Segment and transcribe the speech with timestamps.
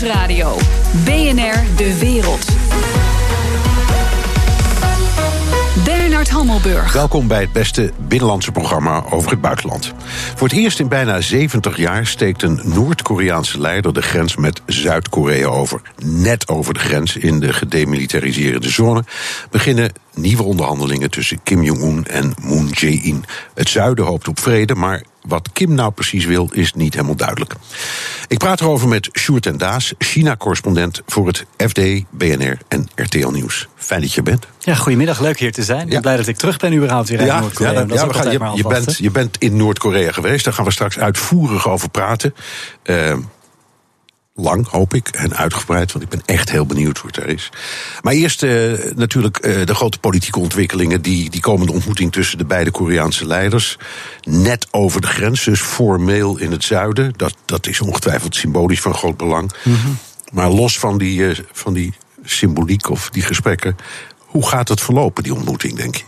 [0.00, 0.56] Nieuwsradio.
[1.04, 2.46] BNR De Wereld.
[5.84, 6.92] Bernard Hammelburg.
[6.92, 9.92] Welkom bij het beste binnenlandse programma over het buitenland.
[10.34, 15.46] Voor het eerst in bijna 70 jaar steekt een Noord-Koreaanse leider de grens met Zuid-Korea
[15.46, 15.80] over.
[16.04, 19.04] Net over de grens in de gedemilitariseerde zone
[19.50, 23.24] beginnen nieuwe onderhandelingen tussen Kim Jong-un en Moon Jae-in.
[23.54, 27.54] Het zuiden hoopt op vrede, maar wat Kim nou precies wil, is niet helemaal duidelijk.
[28.28, 31.80] Ik praat erover met Sjoerd en Daas, China-correspondent voor het FD,
[32.10, 33.68] BNR en RTL Nieuws.
[33.74, 34.46] Fijn dat je bent.
[34.58, 35.20] Ja, goedemiddag.
[35.20, 35.80] Leuk hier te zijn.
[35.82, 37.72] Ik ben blij dat ik terug ben überhaupt weer in Noord-Korea.
[37.72, 40.44] Ja, ja, gaan, je, je, bent, je bent in Noord-Korea geweest.
[40.44, 42.34] Daar gaan we straks uitvoerig over praten.
[42.84, 43.16] Uh,
[44.36, 47.50] lang, hoop ik, en uitgebreid, want ik ben echt heel benieuwd hoe het er is.
[48.02, 52.44] Maar eerst uh, natuurlijk uh, de grote politieke ontwikkelingen, die, die komende ontmoeting tussen de
[52.44, 53.78] beide Koreaanse leiders.
[54.22, 57.12] Net over de grens, dus formeel in het zuiden.
[57.16, 59.52] Dat, dat is ongetwijfeld symbolisch van groot belang.
[59.62, 59.98] Mm -hmm.
[60.32, 63.76] Maar los van die, uh, van die symboliek of die gesprekken,
[64.18, 66.04] hoe gaat het verlopen, die ontmoeting, denk je?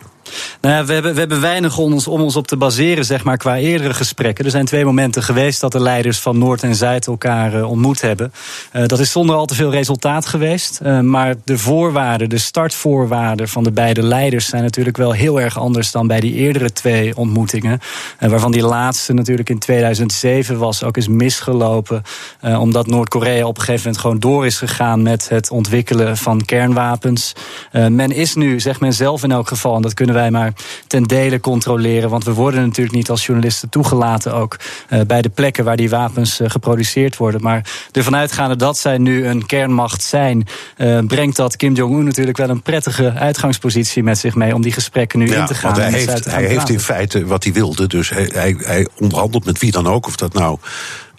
[0.60, 3.24] Nou ja, we hebben, we hebben weinig om ons, om ons op te baseren, zeg
[3.24, 4.44] maar, qua eerdere gesprekken.
[4.44, 8.00] Er zijn twee momenten geweest dat de leiders van Noord en Zuid elkaar uh, ontmoet
[8.00, 8.32] hebben.
[8.72, 10.80] Uh, dat is zonder al te veel resultaat geweest.
[10.82, 15.58] Uh, maar de voorwaarden, de startvoorwaarden van de beide leiders zijn natuurlijk wel heel erg
[15.58, 17.80] anders dan bij die eerdere twee ontmoetingen.
[18.18, 22.02] waarvan die laatste natuurlijk in 2007 was, ook is misgelopen.
[22.42, 27.32] omdat Noord-Korea op een gegeven moment gewoon door is gegaan met het ontwikkelen van kernwapens.
[27.72, 30.52] men is nu, zegt men zelf in elk geval, en dat kunnen wij maar
[30.86, 32.10] ten dele controleren.
[32.10, 34.56] Want we worden natuurlijk niet als journalisten toegelaten ook
[34.90, 37.42] uh, bij de plekken waar die wapens uh, geproduceerd worden.
[37.42, 42.36] Maar ervan uitgaande dat zij nu een kernmacht zijn, uh, brengt dat Kim Jong-un natuurlijk
[42.36, 45.74] wel een prettige uitgangspositie met zich mee om die gesprekken nu ja, in te gaan.
[45.74, 47.86] Want hij heeft, hij heeft in feite wat hij wilde.
[47.86, 50.06] Dus hij, hij, hij onderhandelt met wie dan ook.
[50.06, 50.58] Of dat nou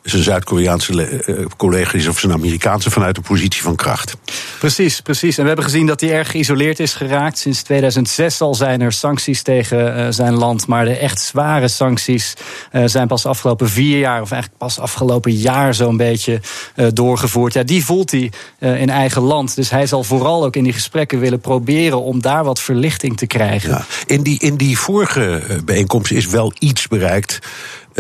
[0.04, 4.16] zijn Zuid-Koreaanse collega's of zijn Amerikaanse vanuit een positie van kracht.
[4.60, 5.38] Precies, precies.
[5.38, 7.38] En we hebben gezien dat hij erg geïsoleerd is geraakt.
[7.38, 10.68] Sinds 2006 al zijn er sancties tegen uh, zijn land.
[10.68, 12.34] Maar de echt zware sancties
[12.72, 16.42] uh, zijn pas afgelopen vier jaar, of eigenlijk pas afgelopen jaar zo'n beetje
[16.76, 17.54] uh, doorgevoerd.
[17.54, 19.56] Ja, die voelt hij in eigen land.
[19.56, 23.28] Dus hij zal vooral ook in die gesprekken willen proberen om daar wat verlichting te
[23.28, 23.70] krijgen.
[23.70, 23.86] Ja.
[24.06, 27.40] In, die, in die vorige bijeenkomst is wel iets bereikt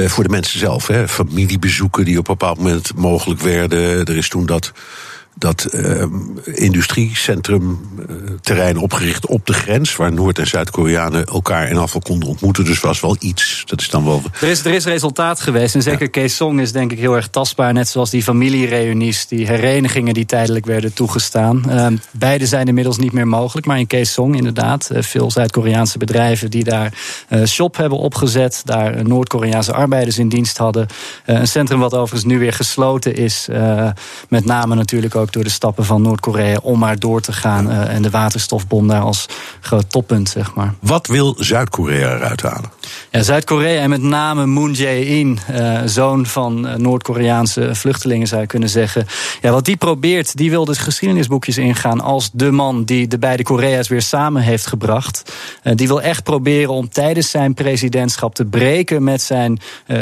[0.07, 0.87] voor de mensen zelf.
[0.87, 1.07] Hè.
[1.07, 4.05] Familiebezoeken die op een bepaald moment mogelijk werden.
[4.05, 4.71] Er is toen dat
[5.39, 6.03] dat uh,
[6.43, 12.29] industriecentrum uh, terrein opgericht op de grens, waar Noord- en Zuid-Koreanen elkaar in afval konden
[12.29, 12.65] ontmoeten.
[12.65, 13.63] Dus was wel iets.
[13.65, 14.21] Dat is dan wel.
[14.41, 15.75] Er is, er is resultaat geweest.
[15.75, 16.07] En zeker ja.
[16.07, 17.73] Kaesong is denk ik heel erg tastbaar.
[17.73, 21.63] Net zoals die familiereunies, die herenigingen die tijdelijk werden toegestaan.
[21.69, 23.67] Uh, beide zijn inmiddels niet meer mogelijk.
[23.67, 24.89] Maar in Kaesong inderdaad.
[24.93, 26.93] veel Zuid-Koreaanse bedrijven die daar
[27.45, 28.61] shop hebben opgezet.
[28.65, 30.87] Daar Noord-Koreaanse arbeiders in dienst hadden.
[31.25, 33.47] een centrum wat overigens nu weer gesloten is.
[34.29, 37.67] met name natuurlijk ook door de stappen van Noord-Korea om maar door te gaan.
[37.67, 39.25] Uh, en de waterstofbom daar als
[39.59, 40.73] groot toppunt, zeg maar.
[40.79, 42.71] Wat wil Zuid-Korea eruit halen?
[43.11, 48.47] Ja, Zuid-Korea en met name Moon Jae-in, uh, zoon van uh, Noord-Koreaanse vluchtelingen zou je
[48.47, 49.07] kunnen zeggen.
[49.41, 53.43] Ja, wat die probeert, die wil dus geschiedenisboekjes ingaan als de man die de beide
[53.43, 55.33] Korea's weer samen heeft gebracht.
[55.75, 59.59] die wil echt proberen om tijdens zijn presidentschap te breken met zijn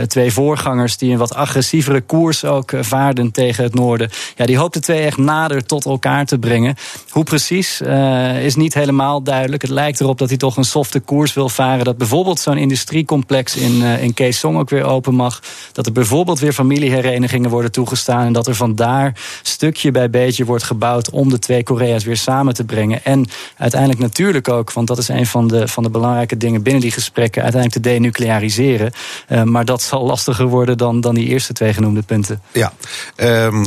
[0.07, 4.09] twee voorgangers die een wat agressievere koers ook vaarden tegen het noorden.
[4.35, 6.75] Ja, die hoopt de twee echt nader tot elkaar te brengen.
[7.09, 9.61] Hoe precies uh, is niet helemaal duidelijk.
[9.61, 11.85] Het lijkt erop dat hij toch een softe koers wil varen.
[11.85, 15.41] Dat bijvoorbeeld zo'n industriecomplex in, uh, in Kaesong ook weer open mag.
[15.71, 18.25] Dat er bijvoorbeeld weer familieherenigingen worden toegestaan.
[18.25, 22.53] En dat er vandaar stukje bij beetje wordt gebouwd om de twee Korea's weer samen
[22.53, 23.03] te brengen.
[23.03, 23.25] En
[23.57, 26.91] uiteindelijk natuurlijk ook, want dat is een van de, van de belangrijke dingen binnen die
[26.91, 28.91] gesprekken, uiteindelijk te denucleariseren.
[29.29, 32.41] Uh, maar dat zal lastiger worden dan, dan die eerste twee genoemde punten.
[32.51, 32.73] Ja,
[33.15, 33.65] um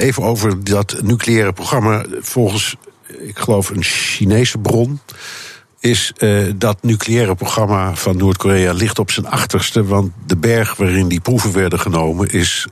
[0.00, 2.04] even over dat nucleaire programma.
[2.20, 2.76] Volgens,
[3.18, 5.00] ik geloof, een Chinese bron.
[5.80, 9.84] Is uh, dat nucleaire programma van Noord-Korea ligt op zijn achterste.
[9.84, 12.66] Want de berg waarin die proeven werden genomen is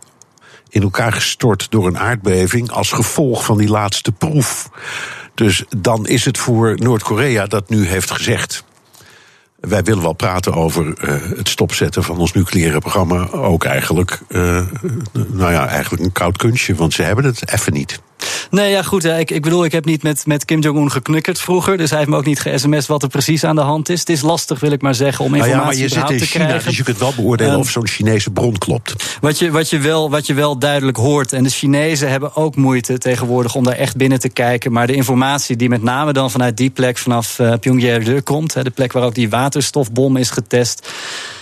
[0.69, 2.71] in elkaar gestort door een aardbeving.
[2.71, 4.69] als gevolg van die laatste proef.
[5.35, 8.65] Dus dan is het voor Noord-Korea dat nu heeft gezegd.
[9.61, 13.31] Wij willen wel praten over uh, het stopzetten van ons nucleaire programma.
[13.31, 14.67] Ook eigenlijk, uh,
[15.13, 18.01] nou ja, eigenlijk een koud kunstje, want ze hebben het even niet.
[18.51, 19.05] Nee, ja, goed.
[19.05, 21.77] Ik, ik bedoel, ik heb niet met, met Kim Jong-un geknukkerd vroeger.
[21.77, 24.01] Dus hij heeft me ook niet ge-sms wat er precies aan de hand is.
[24.01, 26.19] Het is lastig, wil ik maar zeggen, om informatie nou ja, maar je zit in
[26.19, 26.69] te China, krijgen.
[26.69, 29.17] Dus je kunt wel beoordelen um, of zo'n Chinese bron klopt.
[29.21, 31.33] Wat je, wat, je wel, wat je wel duidelijk hoort.
[31.33, 34.73] En de Chinezen hebben ook moeite tegenwoordig om daar echt binnen te kijken.
[34.73, 38.55] Maar de informatie die met name dan vanuit die plek, vanaf uh, Pyongyang komt.
[38.55, 40.89] Hè, de plek waar ook die waterstofbom is getest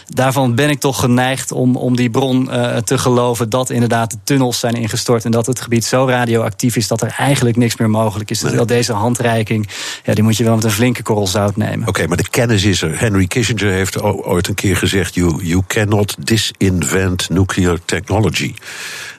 [0.06, 4.16] daarvan ben ik toch geneigd om, om die bron uh, te geloven dat inderdaad de
[4.24, 7.90] tunnels zijn ingestort en dat het gebied zo radioactief is dat er eigenlijk niks meer
[7.90, 8.38] mogelijk is.
[8.38, 9.68] Terwijl deze handreiking,
[10.04, 11.88] ja, die moet je wel met een flinke korrel zout nemen.
[11.88, 13.00] Oké, maar de kennis is er.
[13.00, 18.54] Henry Kissinger heeft ooit een keer gezegd: You, you cannot disinvent nuclear technology.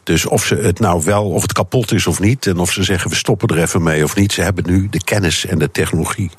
[0.08, 2.84] Dus of ze het nou wel, of het kapot is of niet, en of ze
[2.84, 5.72] zeggen we stoppen er even mee of niet, ze hebben nu de kennis en de
[5.72, 6.32] technologie.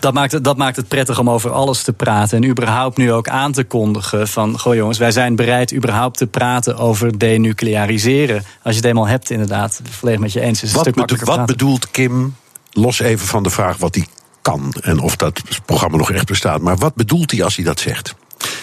[0.00, 3.12] Dat maakt, het, dat maakt het prettig om over alles te praten en überhaupt nu
[3.12, 8.36] ook aan te kondigen van, goh jongens, wij zijn bereid überhaupt te praten over denucleariseren.
[8.36, 10.62] Als je het eenmaal hebt, inderdaad, volledig met je eens.
[10.62, 12.36] Is wat, een stuk wat bedoelt Kim,
[12.70, 14.06] los even van de vraag wat hij
[14.40, 17.80] kan en of dat programma nog echt bestaat, maar wat bedoelt hij als hij dat
[17.80, 18.14] zegt?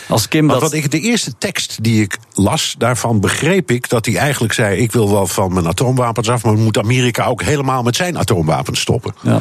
[0.08, 0.62] Als Kim dat...
[0.62, 4.78] wat ik, de eerste tekst die ik las, daarvan begreep ik dat hij eigenlijk zei:
[4.78, 8.80] Ik wil wel van mijn atoomwapens af, maar moet Amerika ook helemaal met zijn atoomwapens
[8.80, 9.16] stoppen.
[9.22, 9.40] Ja.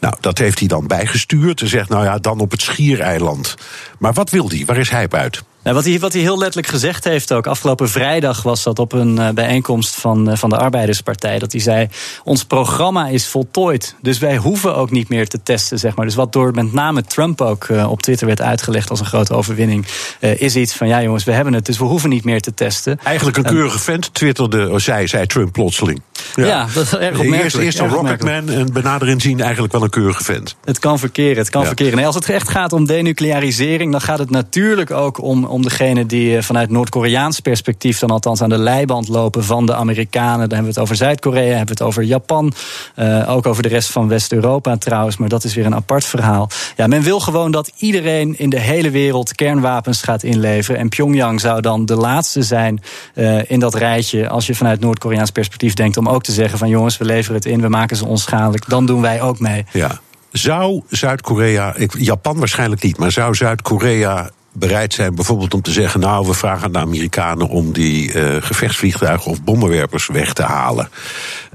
[0.00, 1.60] Nou, dat heeft hij dan bijgestuurd.
[1.60, 3.54] En zegt: Nou ja, dan op het Schiereiland.
[3.98, 4.62] Maar wat wil hij?
[4.66, 5.42] Waar is hij uit?
[5.72, 9.16] Wat, hij, wat hij heel letterlijk gezegd heeft ook, afgelopen vrijdag was dat op een
[9.16, 11.38] uh, bijeenkomst van, uh, van de Arbeiderspartij.
[11.38, 11.88] Dat hij zei:
[12.24, 13.94] Ons programma is voltooid.
[14.02, 15.78] Dus wij hoeven ook niet meer te testen.
[15.78, 16.06] Zeg maar.
[16.06, 19.34] Dus wat door met name Trump ook uh, op Twitter werd uitgelegd als een grote
[19.34, 19.86] overwinning,
[20.20, 22.98] is iets van: ja, jongens, we hebben het, dus we hoeven niet meer te testen.
[23.02, 26.02] Eigenlijk een keurige vent, twitterde, of zei, zei Trump plotseling.
[26.34, 27.42] Ja, ja dat is erg opmerkelijk.
[27.42, 30.56] Eerst, eerst een rocketman en benader zien eigenlijk wel een keurige vent.
[30.64, 31.66] Het kan verkeren, het kan ja.
[31.66, 31.96] verkeren.
[31.96, 36.06] Nee, als het echt gaat om denuclearisering, dan gaat het natuurlijk ook om, om degene
[36.06, 40.48] die eh, vanuit Noord-Koreaans perspectief dan althans aan de leiband lopen van de Amerikanen.
[40.48, 42.52] Dan hebben we het over Zuid-Korea, hebben we het over Japan,
[42.96, 46.50] uh, ook over de rest van West-Europa trouwens, maar dat is weer een apart verhaal.
[46.76, 50.80] Ja, men wil gewoon dat iedereen in de hele wereld kernwapens gaat inleveren.
[50.80, 52.82] En Pyongyang zou dan de laatste zijn
[53.14, 56.68] uh, in dat rijtje, als je vanuit Noord-Koreaans perspectief denkt, om ook te zeggen van
[56.68, 59.64] jongens, we leveren het in, we maken ze onschadelijk, dan doen wij ook mee.
[59.72, 60.00] Ja.
[60.32, 66.26] Zou Zuid-Korea, Japan waarschijnlijk niet, maar zou Zuid-Korea bereid zijn bijvoorbeeld om te zeggen: Nou,
[66.26, 70.88] we vragen aan de Amerikanen om die uh, gevechtsvliegtuigen of bommenwerpers weg te halen.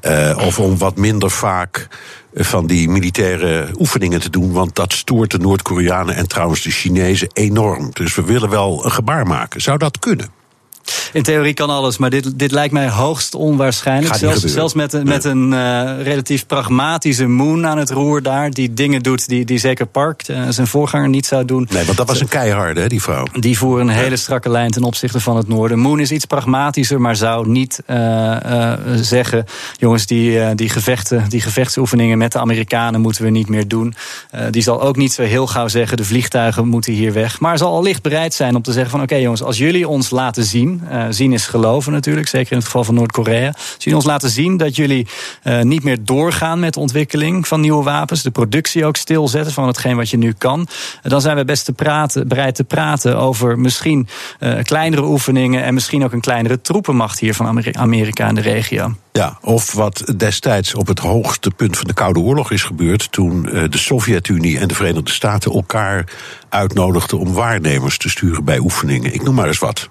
[0.01, 1.87] Uh, of om wat minder vaak
[2.33, 4.51] van die militaire oefeningen te doen.
[4.51, 7.89] Want dat stoort de Noord-Koreanen en trouwens de Chinezen enorm.
[7.93, 9.61] Dus we willen wel een gebaar maken.
[9.61, 10.42] Zou dat kunnen?
[11.13, 14.15] In theorie kan alles, maar dit, dit lijkt mij hoogst onwaarschijnlijk.
[14.15, 18.73] Zelfs, zelfs, met, een, met een uh, relatief pragmatische Moon aan het roer daar, die
[18.73, 21.67] dingen doet die, die zeker Park, uh, zijn voorganger, niet zou doen.
[21.71, 23.25] Nee, want dat was een keiharde, hè, die vrouw.
[23.39, 25.79] Die voert een hele strakke lijn ten opzichte van het noorden.
[25.79, 29.45] Moon is iets pragmatischer, maar zou niet uh, zeggen:
[29.77, 33.95] jongens, die, die, gevechten, die gevechtsoefeningen met de Amerikanen moeten we niet meer doen.
[34.49, 37.39] die zal ook niet zo heel gauw zeggen: de vliegtuigen moeten hier weg.
[37.39, 40.09] Maar zal allicht bereid zijn om te zeggen: van oké, okay, jongens, als jullie ons
[40.09, 43.53] laten zien uh, zien is geloven natuurlijk, zeker in het geval van Noord-Korea.
[43.77, 45.07] Zien ons laten zien dat jullie
[45.43, 49.67] uh, niet meer doorgaan met de ontwikkeling van nieuwe wapens, de productie ook stilzetten van
[49.67, 50.59] hetgeen wat je nu kan.
[50.59, 54.07] Uh, dan zijn we best te praten, bereid te praten over misschien
[54.63, 58.93] kleinere oefeningen en misschien ook een kleinere troepenmacht hier van Amerika in de regio.
[59.15, 63.11] Ja, of wat destijds op het hoogste punt van de Koude Oorlog is gebeurd.
[63.11, 66.05] toen de Sovjet-Unie en de Verenigde Staten elkaar
[66.53, 69.13] uitnodigden om waarnemers te sturen bij oefeningen.
[69.13, 69.89] Ik noem maar eens wat.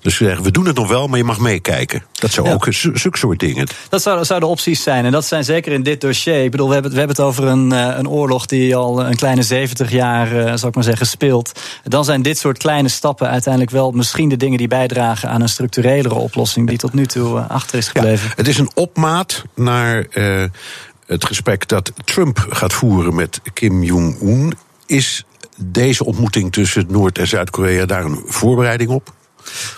[0.00, 2.02] Dus we zeggen, we doen het nog wel, maar je mag meekijken.
[2.12, 3.66] Dat zou ook zulke soort dingen.
[3.88, 5.04] Dat zouden zou de opties zijn.
[5.04, 6.44] En dat zijn zeker in dit dossier.
[6.44, 9.42] Ik bedoel, we hebben, we hebben het over een, een oorlog die al een kleine
[9.42, 11.60] 70 jaar, uh, zal ik maar zeggen, speelt.
[11.84, 15.48] Dan zijn dit soort kleine stappen uiteindelijk wel misschien de dingen die bijdragen aan een
[15.48, 18.28] structurelere oplossing die tot nu toe achter is gebleven.
[18.28, 20.44] Ja, het is een opmaat naar uh,
[21.06, 24.52] het gesprek dat Trump gaat voeren met Kim Jong-un.
[24.86, 25.24] Is
[25.56, 29.12] deze ontmoeting tussen Noord- en Zuid-Korea daar een voorbereiding op?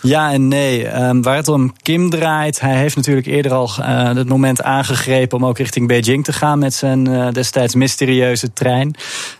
[0.03, 1.03] Ja en nee.
[1.03, 5.39] Um, waar het om Kim draait, hij heeft natuurlijk eerder al uh, het moment aangegrepen
[5.39, 8.95] om ook richting Beijing te gaan met zijn uh, destijds mysterieuze trein.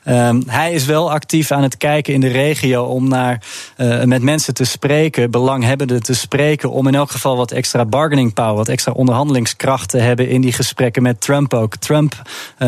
[0.05, 3.43] Um, hij is wel actief aan het kijken in de regio om naar,
[3.77, 8.35] uh, met mensen te spreken, belanghebbenden te spreken, om in elk geval wat extra bargaining
[8.35, 11.77] power, wat extra onderhandelingskracht te hebben in die gesprekken met Trump ook.
[11.77, 12.23] Trump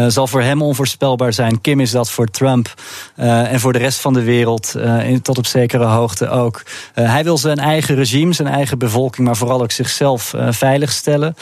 [0.09, 1.61] zal voor hem onvoorspelbaar zijn.
[1.61, 2.75] Kim is dat voor Trump
[3.17, 6.63] en voor de rest van de wereld in, tot op zekere hoogte ook.
[6.95, 11.35] hij wil zijn eigen regime, zijn eigen bevolking, maar vooral ook zichzelf uh, veiligstellen.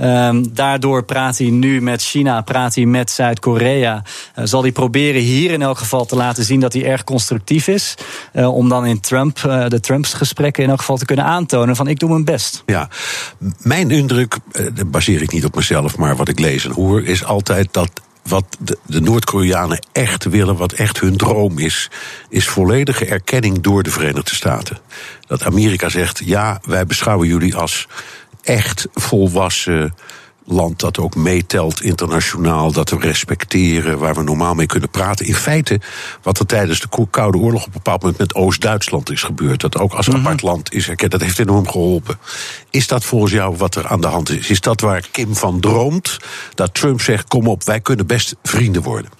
[0.00, 4.02] Um, daardoor praat hij nu met China, praat hij met Zuid-Korea.
[4.38, 7.68] Uh, zal hij proberen hier in elk geval te laten zien dat hij erg constructief
[7.68, 7.94] is.
[8.32, 9.36] Uh, om dan in Trump,
[9.68, 12.62] de Trumps gesprekken in elk geval te kunnen aantonen van ik doe mijn best.
[12.66, 12.88] Ja,
[13.58, 14.36] mijn indruk,
[14.86, 17.90] baseer ik niet op mezelf, maar wat ik lees en hoor, is altijd dat
[18.28, 21.90] wat de, Noord-Koreanen echt willen, wat echt hun droom is,
[22.28, 24.78] is volledige erkenning door de Verenigde Staten.
[25.26, 27.86] Dat Amerika zegt: ja, wij beschouwen jullie als
[28.42, 29.94] echt volwassen
[30.48, 35.26] land dat ook meetelt internationaal, dat we respecteren, waar we normaal mee kunnen praten.
[35.26, 35.80] In feite,
[36.22, 39.78] wat er tijdens de Koude Oorlog op een bepaald moment met Oost-Duitsland is gebeurd, dat
[39.78, 40.16] ook als Mhm.
[40.16, 42.18] apart land is erkend, dat heeft enorm geholpen.
[42.70, 44.50] Is dat volgens jou wat er aan de hand is?
[44.50, 46.18] Is dat waar Kim van droomt?
[46.54, 49.10] Dat Trump zegt: kom op, wij kunnen best vrienden worden.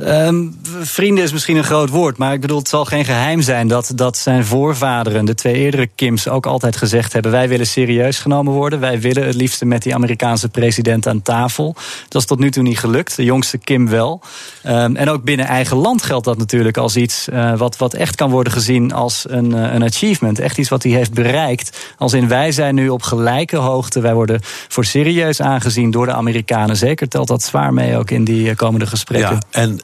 [0.00, 0.44] Ehm,
[0.80, 3.92] vrienden is misschien een groot woord, maar ik bedoel, het zal geen geheim zijn dat,
[3.94, 8.52] dat zijn voorvaderen, de twee eerdere Kims, ook altijd gezegd hebben: wij willen serieus genomen
[8.52, 8.80] worden.
[8.80, 10.68] Wij willen het liefste met die Amerikaanse president
[11.06, 11.74] aan tafel.
[12.08, 13.16] Dat is tot nu toe niet gelukt.
[13.16, 14.20] De jongste Kim wel.
[14.62, 18.14] Ehm, en ook binnen eigen land geldt dat natuurlijk als iets eh, wat, wat echt
[18.14, 20.38] kan worden gezien als een, eh, een achievement.
[20.38, 21.78] Echt iets wat hij heeft bereikt.
[21.98, 24.00] Als in wij zijn nu op gelijke hoogte.
[24.00, 26.76] Wij worden voor serieus aangezien door de Amerikanen.
[26.76, 29.38] Zeker telt dat zwaar mee ook in die eh, komende gesprekken.
[29.50, 29.80] Ja, en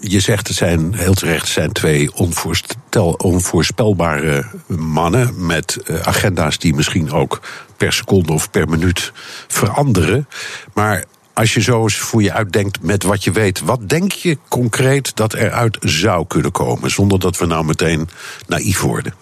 [0.00, 6.74] je zegt het zijn heel terecht zijn twee onvoorstel, onvoorspelbare mannen met uh, agenda's die
[6.74, 7.40] misschien ook
[7.76, 9.12] per seconde of per minuut
[9.46, 10.28] veranderen.
[10.72, 11.04] Maar
[11.36, 15.16] als je zo eens voor je uitdenkt met wat je weet, wat denk je concreet
[15.16, 18.08] dat eruit zou kunnen komen, zonder dat we nou meteen
[18.46, 19.14] naïef worden?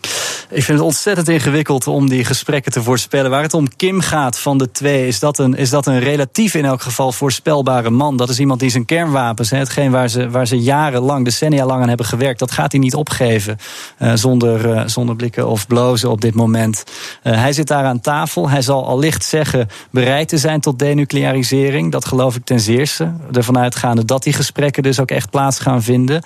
[0.50, 3.30] Ik vind het ontzettend ingewikkeld om die gesprekken te voorspellen.
[3.30, 6.54] Waar het om Kim gaat van de twee, is dat een, is dat een relatief
[6.54, 8.16] in elk geval voorspelbare man.
[8.16, 11.88] Dat is iemand die zijn kernwapens, hetgeen waar ze, waar ze jarenlang, decennia lang aan
[11.88, 13.58] hebben gewerkt, dat gaat hij niet opgeven
[13.98, 16.84] uh, zonder, uh, zonder blikken of blozen op dit moment.
[17.22, 18.50] Uh, hij zit daar aan tafel.
[18.50, 21.92] Hij zal allicht zeggen bereid te zijn tot denuclearisering.
[21.92, 23.12] Dat geloof ik ten zeerste.
[23.32, 26.22] Ervan uitgaande dat die gesprekken dus ook echt plaats gaan vinden.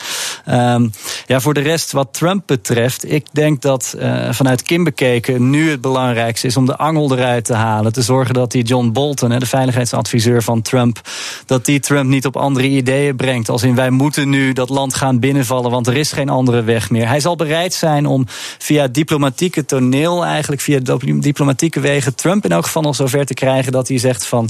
[0.48, 0.90] Um,
[1.26, 5.70] ja, voor de rest, wat Trump betreft, ik denk dat uh, vanuit Kim bekeken nu
[5.70, 7.92] het belangrijkste is om de angel eruit te halen.
[7.92, 11.00] Te zorgen dat die John Bolton, de veiligheidsadviseur van Trump,
[11.46, 13.48] dat die Trump niet op andere ideeën brengt.
[13.48, 16.90] Als in wij moeten nu dat land gaan binnenvallen, want er is geen andere weg
[16.90, 17.08] meer.
[17.08, 18.26] Hij zal bereid zijn om
[18.58, 20.80] via diplomatieke toneel, eigenlijk via
[21.18, 24.48] diplomatieke wegen, Trump in elk geval nog zover te krijgen dat hij zegt van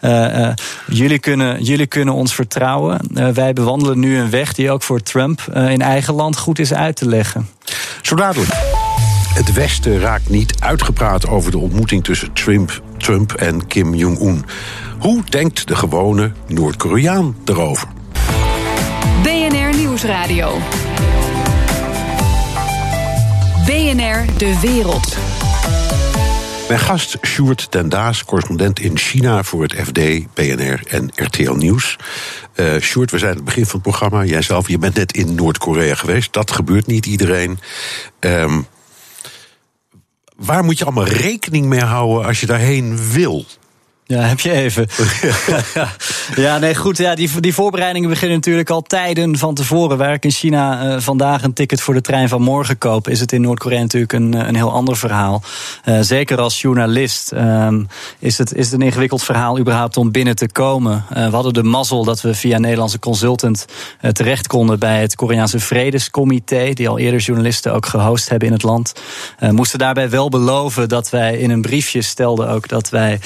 [0.00, 0.52] uh, uh,
[0.86, 3.00] jullie, kunnen, jullie kunnen ons vertrouwen.
[3.14, 6.58] Uh, wij bewandelen nu een weg die ook voor Trump uh, in eigen land goed
[6.58, 7.48] is uit te leggen.
[8.02, 8.50] Zo dadelijk.
[9.34, 14.44] Het Westen raakt niet uitgepraat over de ontmoeting tussen Trump, Trump en Kim Jong-un.
[14.98, 17.88] Hoe denkt de gewone Noord-Koreaan erover?
[19.22, 20.58] BNR Nieuwsradio.
[23.66, 25.27] BNR De Wereld.
[26.68, 29.98] Mijn gast Sjoerd ten Daas, correspondent in China voor het FD,
[30.34, 31.96] BNR en RTL Nieuws.
[32.54, 34.24] Uh, Sjoerd, we zijn aan het begin van het programma.
[34.24, 36.32] Jijzelf, je bent net in Noord-Korea geweest.
[36.32, 37.58] Dat gebeurt niet iedereen.
[38.20, 38.66] Um,
[40.36, 43.44] waar moet je allemaal rekening mee houden als je daarheen wil?
[44.08, 44.86] Ja, heb je even.
[46.44, 46.96] ja, nee, goed.
[46.96, 49.98] Ja, die, die voorbereidingen beginnen natuurlijk al tijden van tevoren.
[49.98, 53.20] Waar ik in China uh, vandaag een ticket voor de trein van morgen koop, is
[53.20, 55.42] het in Noord-Korea natuurlijk een, een heel ander verhaal.
[55.84, 57.86] Uh, zeker als journalist um,
[58.18, 61.04] is, het, is het een ingewikkeld verhaal überhaupt om binnen te komen.
[61.12, 63.64] Uh, we hadden de mazzel dat we via een Nederlandse consultant
[64.12, 68.62] terecht konden bij het Koreaanse Vredescomité, die al eerder journalisten ook gehost hebben in het
[68.62, 68.92] land.
[69.50, 73.20] moesten daarbij wel beloven dat wij in een briefje stelden ook dat wij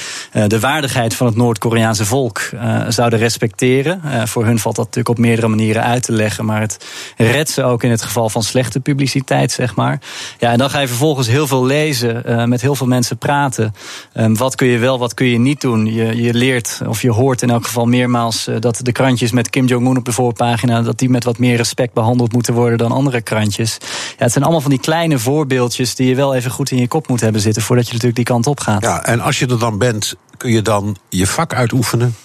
[0.47, 4.01] de waardigheid van het Noord-Koreaanse volk uh, zouden respecteren.
[4.05, 6.85] Uh, voor hun valt dat natuurlijk op meerdere manieren uit te leggen, maar het
[7.17, 9.99] redt ze ook in het geval van slechte publiciteit, zeg maar.
[10.39, 13.73] Ja, en dan ga je vervolgens heel veel lezen, uh, met heel veel mensen praten.
[14.13, 15.85] Um, wat kun je wel, wat kun je niet doen?
[15.85, 19.65] Je, je leert, of je hoort in elk geval meermaals dat de krantjes met Kim
[19.65, 23.21] Jong-un op de voorpagina, dat die met wat meer respect behandeld moeten worden dan andere
[23.21, 23.77] krantjes.
[24.17, 26.87] Ja, het zijn allemaal van die kleine voorbeeldjes die je wel even goed in je
[26.87, 28.81] kop moet hebben zitten voordat je natuurlijk die kant op gaat.
[28.81, 32.15] Ja, en als je er dan bent, kun je dan je vak uitoefenen?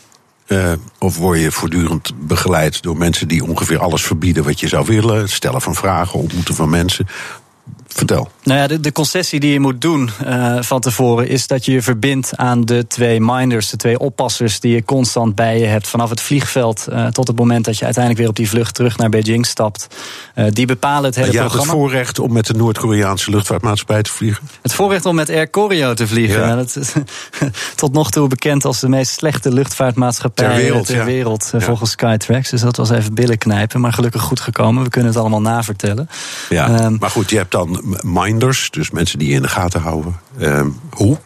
[0.47, 4.87] Uh, of word je voortdurend begeleid door mensen die ongeveer alles verbieden wat je zou
[4.87, 5.29] willen?
[5.29, 7.09] Stellen van vragen, ontmoeten van mensen.
[7.89, 8.31] Vertel.
[8.43, 11.73] Nou ja, de, de concessie die je moet doen uh, van tevoren is dat je
[11.73, 15.89] je verbindt aan de twee minders, de twee oppassers die je constant bij je hebt
[15.89, 18.97] vanaf het vliegveld uh, tot het moment dat je uiteindelijk weer op die vlucht terug
[18.97, 19.87] naar Beijing stapt.
[20.35, 21.65] Uh, die bepalen het hele je programma.
[21.65, 24.49] hebt het voorrecht om met de Noord-Koreaanse luchtvaartmaatschappij te vliegen?
[24.63, 26.41] Het voorrecht om met Air Koryo te vliegen.
[26.41, 26.57] Ja.
[26.57, 26.93] Dat is
[27.75, 30.87] tot nog toe bekend als de meest slechte luchtvaartmaatschappij ter wereld.
[30.87, 31.05] Ter ja.
[31.05, 31.61] wereld ja.
[31.61, 32.51] Volgens Skytrax.
[32.51, 34.83] Dus dat was even billen knijpen, maar gelukkig goed gekomen.
[34.83, 36.09] We kunnen het allemaal navertellen.
[36.49, 39.81] Ja, um, maar goed, je hebt dan minders, dus mensen die je in de gaten
[39.81, 40.21] houden.
[40.41, 41.19] Um, hoe?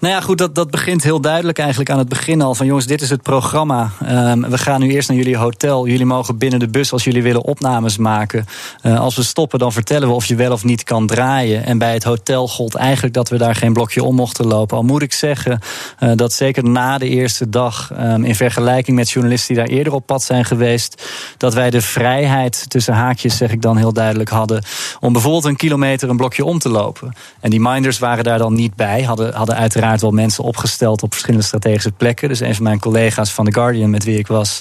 [0.00, 2.54] Nou ja, goed, dat, dat begint heel duidelijk eigenlijk aan het begin al.
[2.54, 3.90] Van jongens, dit is het programma.
[4.10, 5.86] Um, we gaan nu eerst naar jullie hotel.
[5.86, 8.46] Jullie mogen binnen de bus als jullie willen opnames maken.
[8.82, 11.64] Uh, als we stoppen, dan vertellen we of je wel of niet kan draaien.
[11.64, 14.76] En bij het hotel gold eigenlijk dat we daar geen blokje om mochten lopen.
[14.76, 15.60] Al moet ik zeggen
[16.00, 19.92] uh, dat zeker na de eerste dag, um, in vergelijking met journalisten die daar eerder
[19.92, 21.02] op pad zijn geweest,
[21.36, 24.64] dat wij de vrijheid, tussen haakjes zeg ik dan heel duidelijk, hadden
[25.00, 27.12] om bijvoorbeeld een kilometer een blokje om te lopen.
[27.40, 31.12] En die minders waren daar dan niet bij, hadden, hadden uiteraard wel mensen opgesteld op
[31.12, 32.28] verschillende strategische plekken.
[32.28, 34.60] Dus een van mijn collega's van The Guardian, met wie ik was,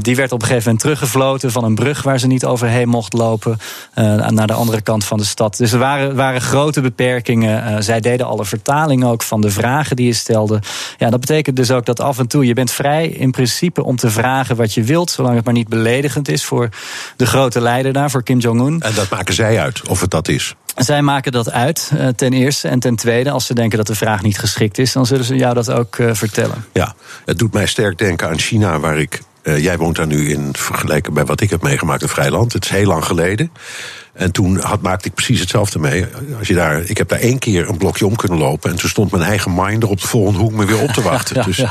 [0.00, 3.12] die werd op een gegeven moment teruggefloten van een brug waar ze niet overheen mocht
[3.12, 3.58] lopen.
[4.28, 5.56] naar de andere kant van de stad.
[5.56, 7.84] Dus er waren, waren grote beperkingen.
[7.84, 10.60] zij deden alle vertaling ook van de vragen die je stelde.
[10.98, 13.96] Ja, dat betekent dus ook dat af en toe je bent vrij in principe om
[13.96, 16.68] te vragen wat je wilt, zolang het maar niet beledigend is voor
[17.16, 18.80] de grote leider daar, voor Kim Jong-un.
[18.80, 20.54] En dat maken zij uit, of het dat is?
[20.76, 22.68] Zij maken dat uit, eh, ten eerste.
[22.68, 25.36] En ten tweede, als ze denken dat de vraag niet geschikt is, dan zullen ze
[25.36, 26.64] jou dat ook uh, vertellen.
[26.72, 29.20] Ja, het doet mij sterk denken aan China, waar ik.
[29.42, 32.52] Uh, jij woont daar nu in vergelijken bij wat ik heb meegemaakt in Vrijland.
[32.52, 33.50] Het is heel lang geleden.
[34.12, 36.06] En toen had, maakte ik precies hetzelfde mee.
[36.38, 38.70] Als je daar, ik heb daar één keer een blokje om kunnen lopen.
[38.70, 41.44] En toen stond mijn eigen minder op de volgende hoek me weer op te wachten.
[41.50, 41.64] dus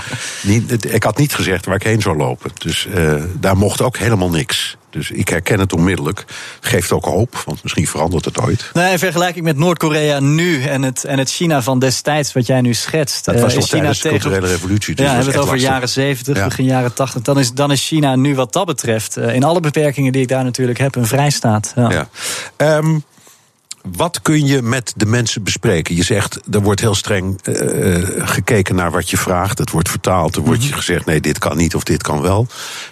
[0.44, 2.52] Niet, ik had niet gezegd waar ik heen zou lopen.
[2.58, 4.78] Dus uh, daar mocht ook helemaal niks.
[4.90, 6.26] Dus ik herken het onmiddellijk.
[6.60, 8.70] Geeft ook hoop, want misschien verandert het ooit.
[8.74, 12.62] Nee, in vergelijking met Noord-Korea nu en het, en het China van destijds, wat jij
[12.62, 13.26] nu schetst.
[13.26, 14.96] Dat was uh, China de culturele revolutie.
[14.96, 17.22] Dus ja, hebben het over jaren 70, begin jaren 80.
[17.22, 20.28] Dan is, dan is China nu wat dat betreft, uh, in alle beperkingen die ik
[20.28, 21.74] daar natuurlijk heb, een vrijstaat.
[21.76, 22.08] Ja.
[22.58, 22.78] ja.
[22.78, 23.04] Um,
[23.82, 25.96] wat kun je met de mensen bespreken?
[25.96, 29.58] Je zegt, er wordt heel streng uh, gekeken naar wat je vraagt.
[29.58, 32.48] Het wordt vertaald, er wordt je gezegd, nee, dit kan niet of dit kan wel.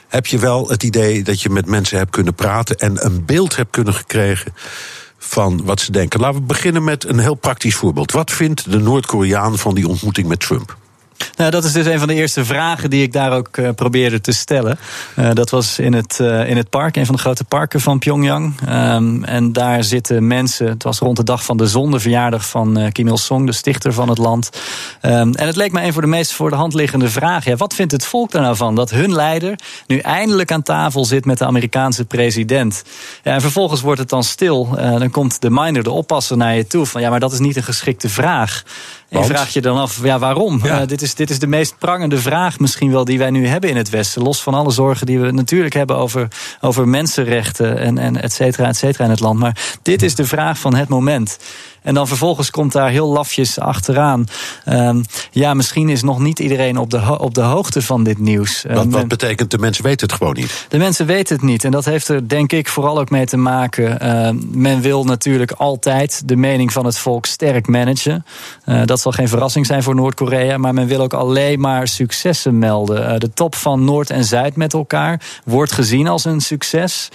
[0.08, 3.56] Heb je wel het idee dat je met mensen hebt kunnen praten en een beeld
[3.56, 4.54] hebt kunnen gekregen
[5.18, 6.20] van wat ze denken?
[6.20, 8.12] Laten we beginnen met een heel praktisch voorbeeld.
[8.12, 10.78] Wat vindt de Noord-Koreaan van die ontmoeting met Trump?
[11.36, 14.22] Nou, dat is dus een van de eerste vragen die ik daar ook uh, probeerde
[14.22, 14.80] te stellen.
[15.16, 18.00] Uh, dat was in het, uh, in het park, een van de grote parken van
[18.00, 18.54] Pyongyang.
[18.70, 22.90] Um, en daar zitten mensen, het was rond de dag van de zon, verjaardag van
[22.92, 24.50] Kim Il-sung, de stichter van het land.
[25.02, 27.52] Um, en het leek me een van de meest voor de hand liggende vragen.
[27.52, 31.06] Ja, wat vindt het volk er nou van dat hun leider nu eindelijk aan tafel
[31.06, 32.84] zit met de Amerikaanse president?
[33.24, 34.70] Ja, en vervolgens wordt het dan stil.
[34.76, 37.56] dan komt de minder, de oppasser, naar je toe van ja, maar dat is niet
[37.56, 38.64] een geschikte vraag.
[39.10, 40.60] En je vraagt je dan af, ja, waarom?
[40.64, 40.82] Ja.
[40.82, 43.70] Uh, dit, is, dit is de meest prangende vraag misschien wel die wij nu hebben
[43.70, 44.22] in het Westen.
[44.22, 46.28] Los van alle zorgen die we natuurlijk hebben over,
[46.62, 49.40] over mensenrechten en, en et cetera, et cetera in het land.
[49.40, 51.38] Maar dit is de vraag van het moment.
[51.88, 54.26] En dan vervolgens komt daar heel lafjes achteraan.
[54.66, 58.64] Um, ja, misschien is nog niet iedereen op de, op de hoogte van dit nieuws.
[58.68, 60.66] Wat, wat men, betekent de mensen weten het gewoon niet?
[60.70, 61.64] De mensen weten het niet.
[61.64, 64.06] En dat heeft er denk ik vooral ook mee te maken.
[64.06, 68.26] Uh, men wil natuurlijk altijd de mening van het volk sterk managen.
[68.66, 70.58] Uh, dat zal geen verrassing zijn voor Noord-Korea.
[70.58, 73.14] Maar men wil ook alleen maar successen melden.
[73.14, 77.10] Uh, de top van Noord en Zuid met elkaar wordt gezien als een succes.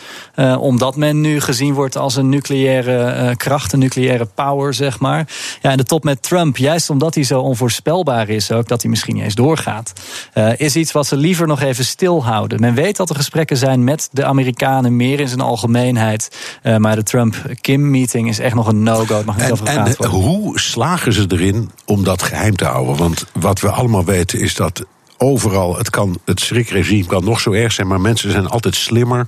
[0.59, 5.29] omdat men nu gezien wordt als een nucleaire kracht, een nucleaire power zeg maar.
[5.63, 8.91] Ja, en de top met Trump, juist omdat hij zo onvoorspelbaar is, ook dat hij
[8.91, 9.93] misschien niet eens doorgaat,
[10.35, 12.61] uh, is iets wat ze liever nog even stilhouden.
[12.61, 16.37] Men weet dat er gesprekken zijn met de Amerikanen, meer in zijn algemeenheid.
[16.63, 19.23] Uh, maar de Trump-Kim-meeting is echt nog een no-go.
[19.25, 20.11] Mag niet en, over en worden.
[20.11, 22.97] hoe slagen ze erin om dat geheim te houden?
[22.97, 24.85] Want wat we allemaal weten is dat
[25.17, 29.27] overal, het, kan, het schrikregime kan nog zo erg zijn, maar mensen zijn altijd slimmer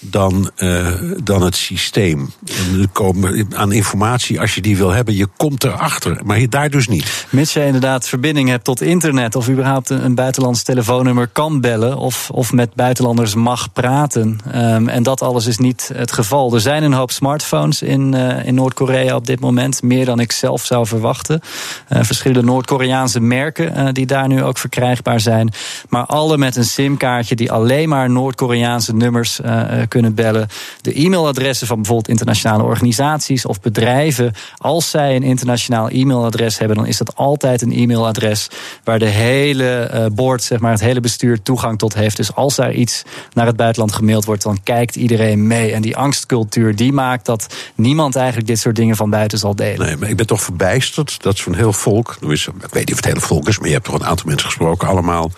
[0.00, 0.86] dan, uh,
[1.22, 2.30] dan het systeem.
[2.46, 6.20] En komen aan informatie, als je die wil hebben, je komt erachter.
[6.24, 7.26] Maar daar dus niet.
[7.30, 9.36] Mits je inderdaad verbinding hebt tot internet...
[9.36, 11.96] of überhaupt een buitenlands telefoonnummer kan bellen...
[11.96, 14.38] of, of met buitenlanders mag praten.
[14.54, 16.54] Um, en dat alles is niet het geval.
[16.54, 19.82] Er zijn een hoop smartphones in, uh, in Noord-Korea op dit moment.
[19.82, 21.40] Meer dan ik zelf zou verwachten.
[21.88, 25.52] Uh, verschillende Noord-Koreaanse merken die daar nu ook verkrijgbaar zijn.
[25.88, 29.40] Maar alle met een simkaartje die alleen maar Noord-Koreaanse nummers
[29.88, 30.48] kunnen bellen.
[30.80, 34.32] De e-mailadressen van bijvoorbeeld internationale organisaties of bedrijven.
[34.56, 38.48] Als zij een internationaal e-mailadres hebben, dan is dat altijd een e-mailadres
[38.84, 42.16] waar de hele uh, board, zeg maar, het hele bestuur toegang tot heeft.
[42.16, 45.72] Dus als daar iets naar het buitenland gemaild wordt, dan kijkt iedereen mee.
[45.72, 49.86] En die angstcultuur die maakt dat niemand eigenlijk dit soort dingen van buiten zal delen.
[49.86, 52.28] Nee, maar ik ben toch verbijsterd dat zo'n heel volk, ik
[52.70, 54.88] weet niet of het hele volk is, maar je hebt toch een aantal mensen gesproken,
[54.88, 55.30] allemaal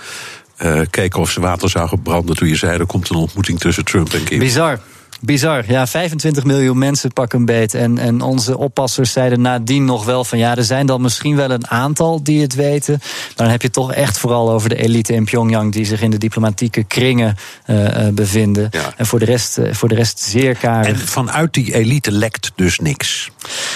[0.62, 3.84] uh, keken of ze water zouden branden toen je zei er komt een ontmoeting tussen
[3.84, 4.38] Trump en Kim.
[4.38, 4.80] Bizar.
[5.20, 5.64] Bizar.
[5.68, 7.74] Ja, 25 miljoen mensen pakken een beet.
[7.74, 11.50] En, en onze oppassers zeiden nadien nog wel van ja, er zijn dan misschien wel
[11.50, 12.96] een aantal die het weten.
[13.00, 16.10] Maar dan heb je toch echt vooral over de elite in Pyongyang die zich in
[16.10, 18.68] de diplomatieke kringen uh, bevinden.
[18.70, 18.94] Ja.
[18.96, 20.86] En voor de, rest, uh, voor de rest zeer karig.
[20.86, 23.30] En vanuit die elite lekt dus niks.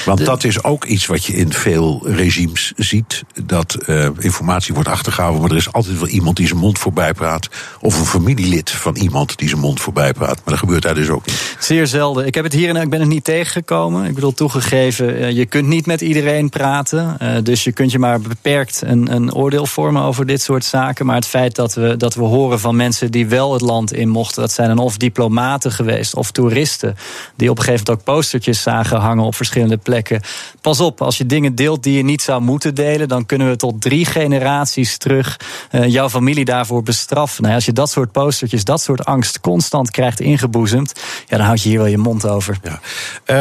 [0.04, 3.22] Want de, dat is ook iets wat je in veel regimes ziet.
[3.44, 7.12] Dat uh, informatie wordt achtergehouden, maar er is altijd wel iemand die zijn mond voorbij
[7.12, 7.48] praat.
[7.80, 10.36] Of een familielid van iemand die zijn mond voorbij praat.
[10.36, 11.33] Maar dat gebeurt daar dus ook niet.
[11.58, 12.26] Zeer zelden.
[12.26, 14.04] Ik heb het hier en ik ben het niet tegengekomen.
[14.04, 17.16] Ik bedoel, toegegeven, eh, je kunt niet met iedereen praten.
[17.22, 21.06] Uh, dus je kunt je maar beperkt een, een oordeel vormen over dit soort zaken.
[21.06, 24.08] Maar het feit dat we, dat we horen van mensen die wel het land in
[24.08, 26.96] mochten, dat zijn dan of diplomaten geweest of toeristen.
[27.36, 30.20] Die op een gegeven moment ook postertjes zagen hangen op verschillende plekken.
[30.60, 33.56] Pas op, als je dingen deelt die je niet zou moeten delen, dan kunnen we
[33.56, 37.42] tot drie generaties terug uh, jouw familie daarvoor bestraffen.
[37.42, 40.92] Nou, als je dat soort postertjes, dat soort angst constant krijgt ingeboezemd,
[41.26, 42.58] ja, dan houd je hier wel je mond over.
[42.62, 42.80] Ja.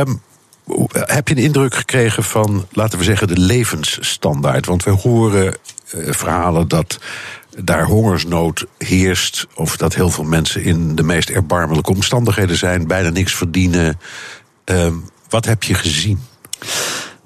[0.03, 0.21] Um,
[0.91, 4.65] heb je de indruk gekregen van, laten we zeggen, de levensstandaard?
[4.65, 5.55] Want we horen
[5.95, 6.99] uh, verhalen dat
[7.57, 13.09] daar hongersnood heerst, of dat heel veel mensen in de meest erbarmelijke omstandigheden zijn, bijna
[13.09, 13.99] niks verdienen.
[14.65, 16.19] Um, wat heb je gezien?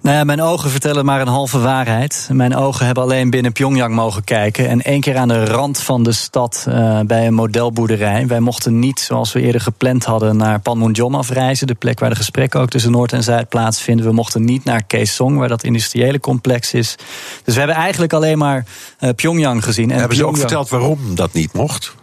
[0.01, 2.29] Nou ja, mijn ogen vertellen maar een halve waarheid.
[2.31, 4.67] Mijn ogen hebben alleen binnen Pyongyang mogen kijken.
[4.67, 8.27] En één keer aan de rand van de stad uh, bij een modelboerderij.
[8.27, 11.67] Wij mochten niet, zoals we eerder gepland hadden, naar Panmunjom afreizen.
[11.67, 14.05] De plek waar de gesprekken ook tussen Noord en Zuid plaatsvinden.
[14.05, 16.95] We mochten niet naar Kaesong, waar dat industriële complex is.
[17.43, 18.65] Dus we hebben eigenlijk alleen maar
[18.99, 19.91] uh, Pyongyang gezien.
[19.91, 20.37] En hebben Pyongyang...
[20.37, 21.95] ze ook verteld waarom dat niet mocht?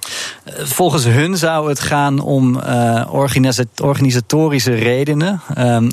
[0.46, 2.60] Uh, volgens hun zou het gaan om
[3.80, 5.40] organisatorische redenen.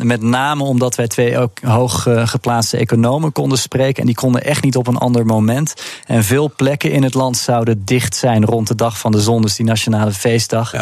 [0.03, 1.90] met name omdat wij twee ook hoog
[2.27, 3.99] geplaatste economen konden spreken.
[3.99, 5.73] En die konden echt niet op een ander moment.
[6.05, 9.41] En veel plekken in het land zouden dicht zijn rond de dag van de zon,
[9.41, 10.73] dus die nationale feestdag.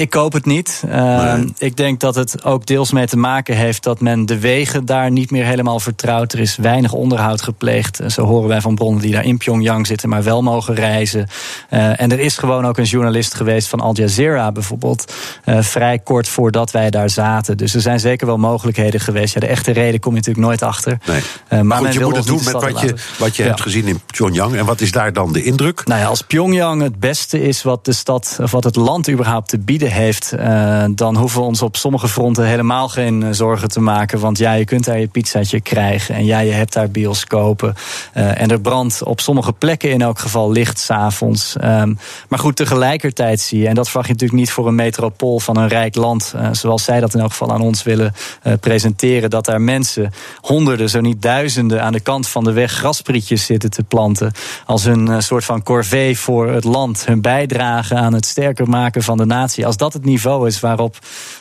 [0.00, 0.82] Ik koop het niet.
[0.86, 4.84] Uh, Ik denk dat het ook deels mee te maken heeft dat men de wegen
[4.84, 6.32] daar niet meer helemaal vertrouwt.
[6.32, 8.00] Er is weinig onderhoud gepleegd.
[8.06, 11.28] Zo horen wij van bronnen die daar in Pyongyang zitten, maar wel mogen reizen.
[11.70, 15.14] Uh, en er is gewoon ook een journalist geweest van Al Jazeera bijvoorbeeld.
[15.44, 17.56] Uh, vrij kort voordat wij daar zaten.
[17.56, 19.34] Dus er zijn zeker wel mogelijkheden geweest.
[19.34, 20.98] Ja, de echte reden kom je natuurlijk nooit achter.
[21.06, 21.20] Nee.
[21.50, 23.48] maar, maar goed, je moet het doen met wat je, wat je ja.
[23.48, 24.54] hebt gezien in Pyongyang.
[24.54, 25.86] En wat is daar dan de indruk?
[25.86, 29.48] Nou ja, als Pyongyang het beste is wat de stad, of wat het land überhaupt
[29.48, 33.68] te bieden heeft, uh, dan hoeven we ons op sommige fronten helemaal geen uh, zorgen
[33.68, 34.18] te maken.
[34.18, 36.14] Want ja, je kunt daar je pizzaatje krijgen.
[36.14, 37.74] En ja, je hebt daar bioscopen.
[38.14, 41.56] Uh, en er brandt op sommige plekken in elk geval licht s'avonds.
[41.64, 41.98] Um,
[42.28, 45.56] maar goed, tegelijkertijd zie je, en dat verwacht je natuurlijk niet voor een metropool van
[45.56, 48.14] een rijk land, zoals zij dat in elk geval aan ons willen
[48.60, 53.44] presenteren, dat daar mensen, honderden, zo niet duizenden, aan de kant van de weg grasprietjes
[53.44, 54.32] zitten te planten.
[54.66, 59.16] Als een soort van corvée voor het land, hun bijdrage aan het sterker maken van
[59.16, 59.66] de natie.
[59.80, 60.98] Dat het niveau is waarop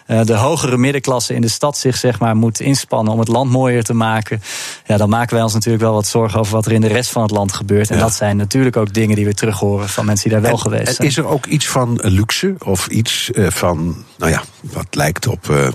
[0.07, 3.51] uh, de hogere middenklasse in de stad zich zeg maar, moet inspannen om het land
[3.51, 4.41] mooier te maken,
[4.85, 7.11] ja, dan maken wij ons natuurlijk wel wat zorgen over wat er in de rest
[7.11, 7.89] van het land gebeurt.
[7.89, 8.01] En ja.
[8.01, 10.71] dat zijn natuurlijk ook dingen die we terug horen van mensen die daar wel en,
[10.71, 11.07] geweest zijn.
[11.07, 15.47] Is er ook iets van luxe of iets uh, van, nou ja, wat lijkt op
[15.49, 15.67] uh,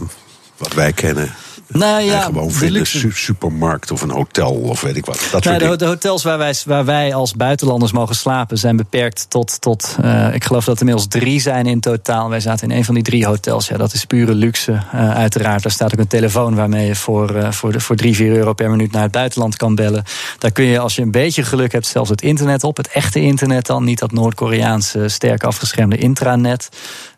[0.57, 1.35] wat wij kennen?
[1.67, 3.11] Nou ja, gewoon vinden, luxe...
[3.13, 5.29] supermarkt of een hotel of weet ik wat.
[5.33, 9.27] Dat nou, de, de, hotels waar wij, waar wij als buitenlanders mogen slapen zijn beperkt
[9.29, 12.29] tot, tot uh, ik geloof dat er inmiddels drie zijn in totaal.
[12.29, 13.69] Wij zaten in een van die drie hotels.
[13.69, 15.63] Ja, dat is pure luxe, uh, uiteraard.
[15.63, 18.53] Daar staat ook een telefoon waarmee je voor, uh, voor, de, voor drie, vier euro
[18.53, 20.05] per minuut naar het buitenland kan bellen.
[20.39, 22.77] Daar kun je, als je een beetje geluk hebt, zelfs het internet op.
[22.77, 26.69] Het echte internet dan, niet dat Noord-Koreaanse sterk afgeschermde intranet.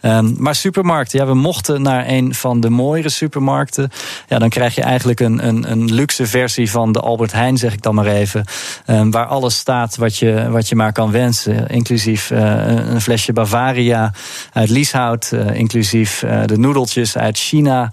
[0.02, 3.90] Um, maar supermarkten, ja, we mochten naar een van de mooiere supermarkten.
[4.28, 7.72] Ja, dan krijg je eigenlijk een, een, een luxe versie van de Albert Heijn, zeg
[7.72, 8.44] ik dan maar even.
[8.86, 11.68] Um, waar alles staat wat je, wat je maar kan wensen.
[11.68, 14.12] Inclusief uh, een flesje Bavaria
[14.52, 15.30] uit Lieshout.
[15.34, 17.92] Uh, inclusief uh, de noedeltjes uit China.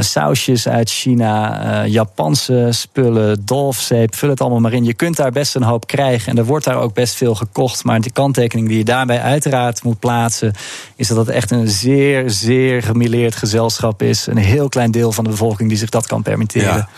[0.00, 1.86] sausjes uit China.
[1.86, 4.14] Japanse spullen, dolfzeep.
[4.14, 4.84] Vul het allemaal maar in.
[4.84, 6.32] Je kunt daar best een hoop krijgen.
[6.32, 7.84] En er wordt daar ook best veel gekocht.
[7.84, 10.52] Maar de kanttekening die je daarbij uiteraard moet plaatsen...
[10.96, 14.26] is dat het echt een zeer, zeer gemilleerd gezelschap is.
[14.26, 16.74] Een heel klein deel van de bevolking die zich dat kan permitteren.
[16.74, 16.88] Ja.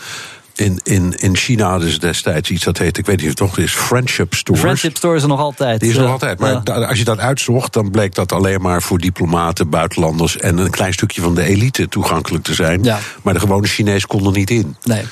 [0.55, 3.39] In, in, in China hadden ze destijds iets dat heet, ik weet niet of het
[3.39, 4.61] nog is, Friendship Stores.
[4.61, 5.79] Friendship Store is er nog altijd.
[5.79, 6.39] Die is er nog altijd.
[6.39, 6.73] Maar ja.
[6.73, 10.93] als je dat uitzocht, dan bleek dat alleen maar voor diplomaten, buitenlanders en een klein
[10.93, 12.83] stukje van de elite toegankelijk te zijn.
[12.83, 12.99] Ja.
[13.21, 14.75] Maar de gewone Chinees kon er niet in.
[14.83, 15.03] Nee.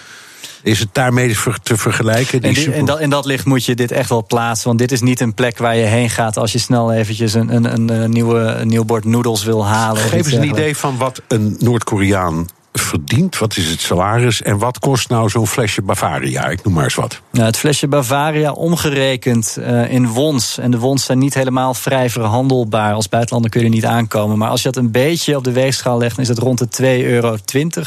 [0.63, 2.41] Is het daarmee te vergelijken?
[2.41, 4.67] In, die, dat, in dat licht moet je dit echt wel plaatsen.
[4.67, 7.55] Want dit is niet een plek waar je heen gaat als je snel eventjes een,
[7.55, 10.01] een, een, een nieuwe, een nieuw bord noedels wil halen.
[10.01, 13.37] Geef eens een idee van wat een Noord-Koreaan verdient?
[13.37, 14.41] Wat is het salaris?
[14.41, 16.47] En wat kost nou zo'n flesje Bavaria?
[16.47, 17.21] Ik noem maar eens wat.
[17.31, 20.57] Nou, het flesje Bavaria omgerekend uh, in wons.
[20.57, 22.93] En de wons zijn niet helemaal vrij verhandelbaar.
[22.93, 24.37] Als buitenlander kun je niet aankomen.
[24.37, 27.05] Maar als je dat een beetje op de weegschaal legt, is het rond de 2,20
[27.05, 27.37] euro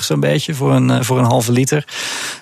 [0.00, 1.84] zo'n beetje voor een, uh, voor een halve liter.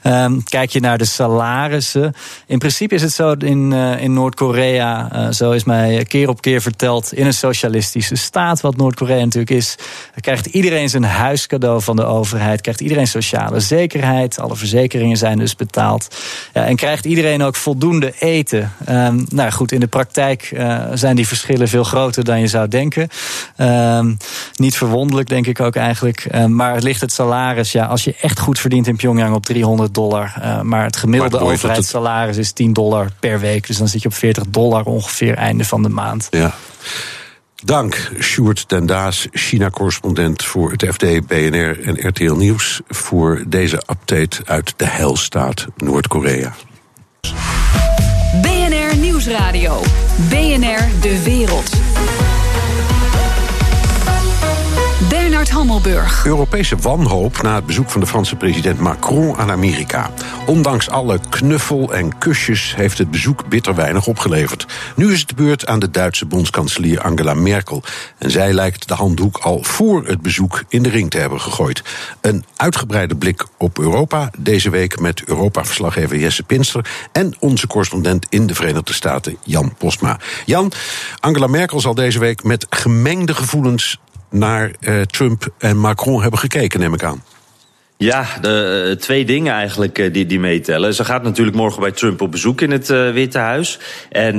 [0.05, 2.15] Um, kijk je naar de salarissen.
[2.47, 6.63] In principe is het zo in, uh, in Noord-Korea, zo is mij keer op keer
[6.63, 9.75] verteld, in een socialistische staat, wat Noord-Korea natuurlijk is,
[10.21, 14.41] krijgt iedereen zijn huiscadeau van de overheid overheid, krijgt iedereen sociale zekerheid.
[14.41, 16.17] Alle verzekeringen zijn dus betaald.
[16.53, 18.73] Ja, en krijgt iedereen ook voldoende eten.
[18.89, 22.69] Um, nou goed, in de praktijk uh, zijn die verschillen veel groter dan je zou
[22.69, 23.09] denken.
[23.57, 24.17] Um,
[24.55, 26.27] niet verwonderlijk, denk ik ook eigenlijk.
[26.35, 29.95] Um, maar ligt het salaris, ja, als je echt goed verdient in Pyongyang op 300
[29.95, 30.35] dollar.
[30.39, 33.67] Uh, maar het gemiddelde maar overheidssalaris is 10 dollar per week.
[33.67, 36.27] Dus dan zit je op 40 dollar ongeveer einde van de maand.
[36.31, 36.55] Ja.
[37.65, 42.81] Dank, Sjoerd den Daas, China-correspondent voor het FD, BNR en RTL Nieuws...
[42.89, 46.55] voor deze update uit de heilstaat Noord-Korea.
[48.43, 49.81] BNR Nieuwsradio.
[50.29, 51.71] BNR De Wereld.
[56.25, 60.11] Europese wanhoop na het bezoek van de Franse president Macron aan Amerika.
[60.47, 64.67] Ondanks alle knuffel en kusjes heeft het bezoek bitter weinig opgeleverd.
[64.97, 67.83] Nu is het de beurt aan de Duitse bondskanselier Angela Merkel.
[68.19, 71.83] En zij lijkt de handdoek al voor het bezoek in de ring te hebben gegooid.
[72.21, 78.47] Een uitgebreide blik op Europa deze week met Europa-verslaggever Jesse Pinster en onze correspondent in
[78.47, 80.19] de Verenigde Staten, Jan Postma.
[80.45, 80.73] Jan,
[81.21, 83.99] Angela Merkel zal deze week met gemengde gevoelens
[84.31, 87.23] naar uh, Trump en Macron hebben gekeken, neem ik aan.
[88.03, 90.95] Ja, de, uh, twee dingen eigenlijk uh, die, die meetellen.
[90.95, 93.79] Ze gaat natuurlijk morgen bij Trump op bezoek in het uh, Witte Huis.
[94.11, 94.37] En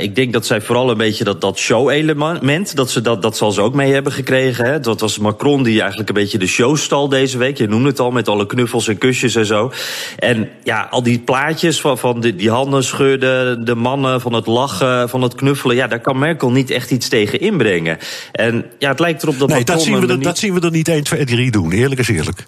[0.00, 3.52] ik denk dat zij vooral een beetje dat, dat show-element, dat, ze dat, dat zal
[3.52, 4.64] ze ook mee hebben gekregen.
[4.64, 4.80] Hè.
[4.80, 7.58] Dat was Macron die eigenlijk een beetje de show stal deze week.
[7.58, 9.72] Je noemde het al, met alle knuffels en kusjes en zo.
[10.18, 14.46] En ja, al die plaatjes van, van die, die handen schudden, de mannen, van het
[14.46, 15.76] lachen, van het knuffelen.
[15.76, 17.98] Ja, daar kan Merkel niet echt iets tegen inbrengen.
[18.32, 19.76] En ja, het lijkt erop dat nee, Macron...
[19.76, 22.08] Dat zien, we er, dat zien we er niet 1, 2, 3 doen, eerlijk is
[22.08, 22.46] eerlijk.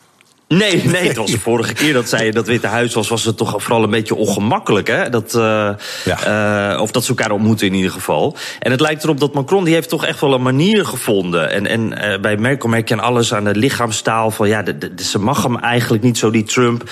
[0.54, 3.36] Nee, nee, het was de vorige keer dat zij dat Witte Huis was, was het
[3.36, 5.08] toch vooral een beetje ongemakkelijk, hè?
[5.08, 5.70] Dat, uh,
[6.04, 6.74] ja.
[6.74, 8.36] uh, of dat ze elkaar ontmoeten in ieder geval.
[8.58, 11.50] En het lijkt erop dat Macron, die heeft toch echt wel een manier gevonden.
[11.50, 14.78] En, en uh, bij Merkel merk je aan alles aan de lichaamstaal van, ja, de,
[14.78, 16.90] de, ze mag hem eigenlijk niet zo, die Trump.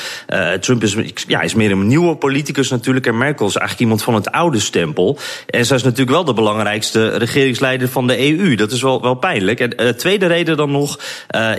[0.61, 3.07] Trump is, ja, is meer een nieuwe politicus natuurlijk.
[3.07, 5.19] En Merkel is eigenlijk iemand van het oude stempel.
[5.47, 8.55] En zij is natuurlijk wel de belangrijkste regeringsleider van de EU.
[8.55, 9.61] Dat is wel, wel pijnlijk.
[9.61, 10.99] En tweede reden dan nog,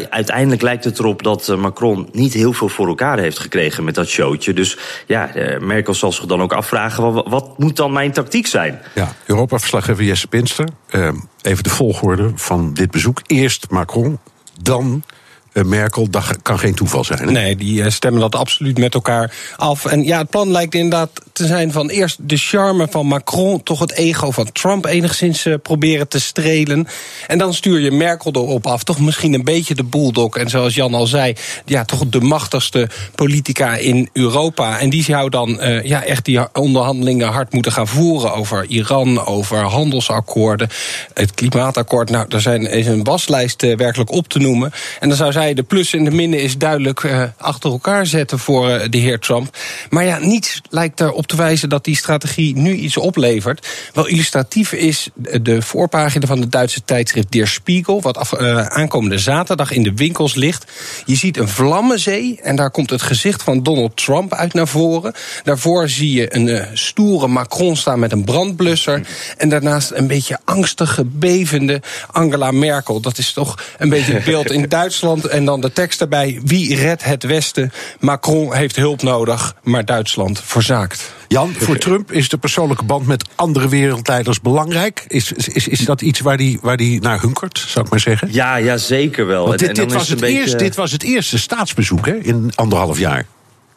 [0.09, 4.07] uiteindelijk lijkt het erop dat Macron niet heel veel voor elkaar heeft gekregen met dat
[4.07, 4.53] showtje.
[4.53, 8.81] Dus ja, Merkel zal zich dan ook afvragen: wat, wat moet dan mijn tactiek zijn?
[8.95, 10.67] Ja, Europa-verslaggever Jesse Pinster.
[10.91, 13.21] Uh, even de volgorde van dit bezoek.
[13.25, 14.19] Eerst Macron,
[14.61, 15.03] dan
[15.53, 17.31] Merkel, dat kan geen toeval zijn.
[17.31, 19.85] Nee, die stemmen dat absoluut met elkaar af.
[19.85, 23.79] En ja, het plan lijkt inderdaad te zijn van eerst de charme van Macron, toch
[23.79, 26.87] het ego van Trump enigszins proberen te strelen.
[27.27, 28.83] En dan stuur je Merkel erop af.
[28.83, 30.35] Toch misschien een beetje de bulldog.
[30.35, 31.33] En zoals Jan al zei,
[31.65, 34.79] ja, toch de machtigste politica in Europa.
[34.79, 39.57] En die zou dan ja, echt die onderhandelingen hard moeten gaan voeren over Iran, over
[39.57, 40.69] handelsakkoorden,
[41.13, 42.09] het klimaatakkoord.
[42.09, 44.71] Nou, daar zijn, is een waslijst werkelijk op te noemen.
[44.99, 48.69] En dan zou de plus en de minnen is duidelijk uh, achter elkaar zetten voor
[48.69, 49.57] uh, de heer Trump.
[49.89, 53.67] Maar ja, niets lijkt erop te wijzen dat die strategie nu iets oplevert.
[53.93, 55.09] Wel illustratief is
[55.41, 59.93] de voorpagina van het Duitse tijdschrift Der Spiegel, wat af, uh, aankomende zaterdag in de
[59.93, 60.71] winkels ligt.
[61.05, 65.13] Je ziet een vlammenzee en daar komt het gezicht van Donald Trump uit naar voren.
[65.43, 69.07] Daarvoor zie je een stoere Macron staan met een brandblusser.
[69.37, 72.99] En daarnaast een beetje angstige, bevende Angela Merkel.
[72.99, 75.28] Dat is toch een beetje het beeld in Duitsland.
[75.29, 77.71] En dan de tekst erbij: Wie redt het Westen?
[77.99, 81.13] Macron heeft hulp nodig, maar Duitsland verzaakt.
[81.27, 85.05] Jan, voor Trump is de persoonlijke band met andere wereldleiders belangrijk.
[85.07, 88.27] Is, is, is dat iets waar die, waar die naar hunkert, zou ik maar zeggen?
[88.31, 89.47] Ja, ja zeker wel.
[89.47, 90.39] Want dit, en, en dit, was het beetje...
[90.39, 93.25] eerst, dit was het eerste staatsbezoek hè, in anderhalf jaar.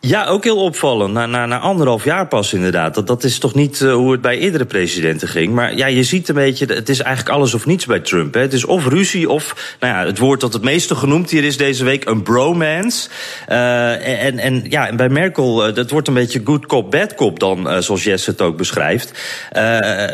[0.04, 1.12] Ja, ook heel opvallend.
[1.12, 2.94] Na, na, na anderhalf jaar pas inderdaad.
[2.94, 5.52] Dat, dat is toch niet uh, hoe het bij eerdere presidenten ging.
[5.52, 8.34] Maar ja, je ziet een beetje, het is eigenlijk alles of niets bij Trump.
[8.34, 8.40] Hè.
[8.40, 11.56] Het is of ruzie of, nou ja, het woord dat het meeste genoemd hier is
[11.56, 13.08] deze week, een bromance.
[13.48, 17.14] Uh, en, en ja, en bij Merkel, uh, dat wordt een beetje good cop, bad
[17.14, 19.12] cop dan, zoals Jesse het ook beschrijft.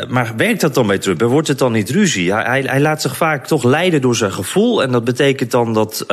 [0.09, 1.22] maar werkt dat dan bij Trump?
[1.22, 2.35] Wordt het dan niet ruzie?
[2.35, 4.83] Hij, hij, laat zich vaak toch leiden door zijn gevoel.
[4.83, 6.05] En dat betekent dan dat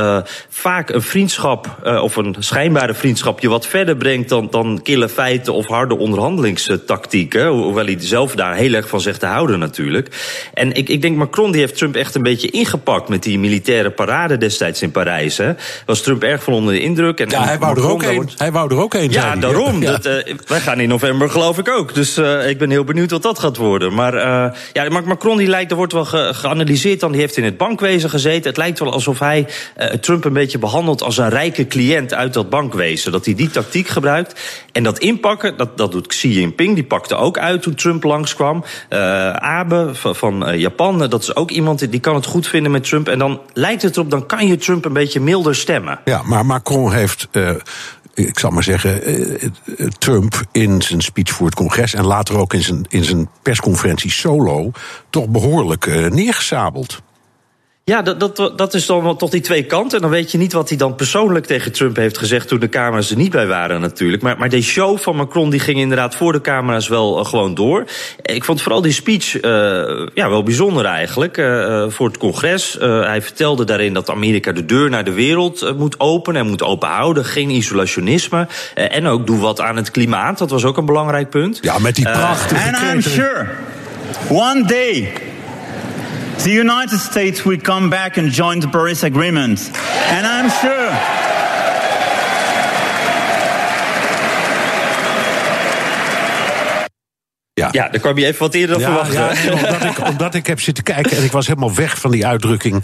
[0.49, 5.53] vaak een vriendschap, of een schijnbare vriendschap, je wat verder brengt dan, dan kille feiten
[5.53, 7.47] of harde onderhandelingstactieken.
[7.47, 10.07] Hoewel hij zelf daar heel erg van zegt te houden natuurlijk.
[10.53, 13.91] En ik, ik denk Macron die heeft Trump echt een beetje ingepakt met die militaire
[13.91, 15.37] parade destijds in Parijs.
[15.37, 15.53] Hè.
[15.85, 17.19] Was Trump erg van onder de indruk.
[17.19, 18.29] En, ja, hij wou, er ook een.
[18.37, 19.11] hij wou er ook een.
[19.11, 19.81] Ja, daarom.
[19.81, 19.91] Ja.
[19.91, 21.93] Dat, uh, wij gaan in november geloof ik ook.
[21.93, 23.93] Dus uh, ik ben heel benieuwd wat dat gaat worden.
[23.93, 27.11] Maar uh, ja, Macron die lijkt, er wordt wel ge geanalyseerd dan.
[27.11, 28.49] Die heeft in het bankwezen gezeten.
[28.49, 29.47] Het lijkt wel alsof hij
[30.01, 33.11] Trump een beetje behandelt als een rijke cliënt uit dat bankwezen.
[33.11, 34.41] Dat hij die tactiek gebruikt.
[34.71, 36.75] En dat inpakken, dat, dat doet Xi Jinping.
[36.75, 38.63] Die pakte ook uit toen Trump langskwam.
[38.89, 38.99] Uh,
[39.33, 43.07] Abe van, van Japan, dat is ook iemand die kan het goed vinden met Trump.
[43.07, 45.99] En dan lijkt het erop, dan kan je Trump een beetje milder stemmen.
[46.05, 47.27] Ja, maar Macron heeft
[48.13, 49.01] ik zal maar zeggen,
[49.97, 54.11] Trump in zijn speech voor het congres en later ook in zijn, in zijn persconferentie
[54.11, 54.71] solo
[55.09, 57.01] toch behoorlijk neergesabeld.
[57.91, 59.95] Ja, dat, dat, dat is dan wel toch die twee kanten.
[59.95, 62.69] En dan weet je niet wat hij dan persoonlijk tegen Trump heeft gezegd toen de
[62.69, 64.23] camera's er niet bij waren natuurlijk.
[64.23, 67.55] Maar, maar die show van Macron die ging inderdaad voor de camera's wel uh, gewoon
[67.55, 67.85] door.
[68.21, 69.41] Ik vond vooral die speech uh,
[70.13, 72.77] ja, wel bijzonder eigenlijk uh, voor het congres.
[72.79, 77.25] hij vertelde daarin dat Amerika de deur naar de wereld moet openen en moet openhouden.
[77.25, 78.47] Geen isolationisme.
[78.73, 80.37] en ook doe wat aan het klimaat.
[80.37, 81.59] Dat was ook een belangrijk punt.
[81.61, 83.47] Ja, met die prachtige And I'm sure
[84.29, 85.13] one day
[86.43, 89.71] the United States will come back and join the Paris Agreement.
[90.09, 91.23] And I'm sure.
[97.53, 97.69] Ja.
[97.71, 99.45] ja, daar kwam je even wat eerder dan ja, verwachten.
[99.45, 102.25] Ja, omdat, ik, omdat ik heb zitten kijken en ik was helemaal weg van die
[102.25, 102.83] uitdrukking.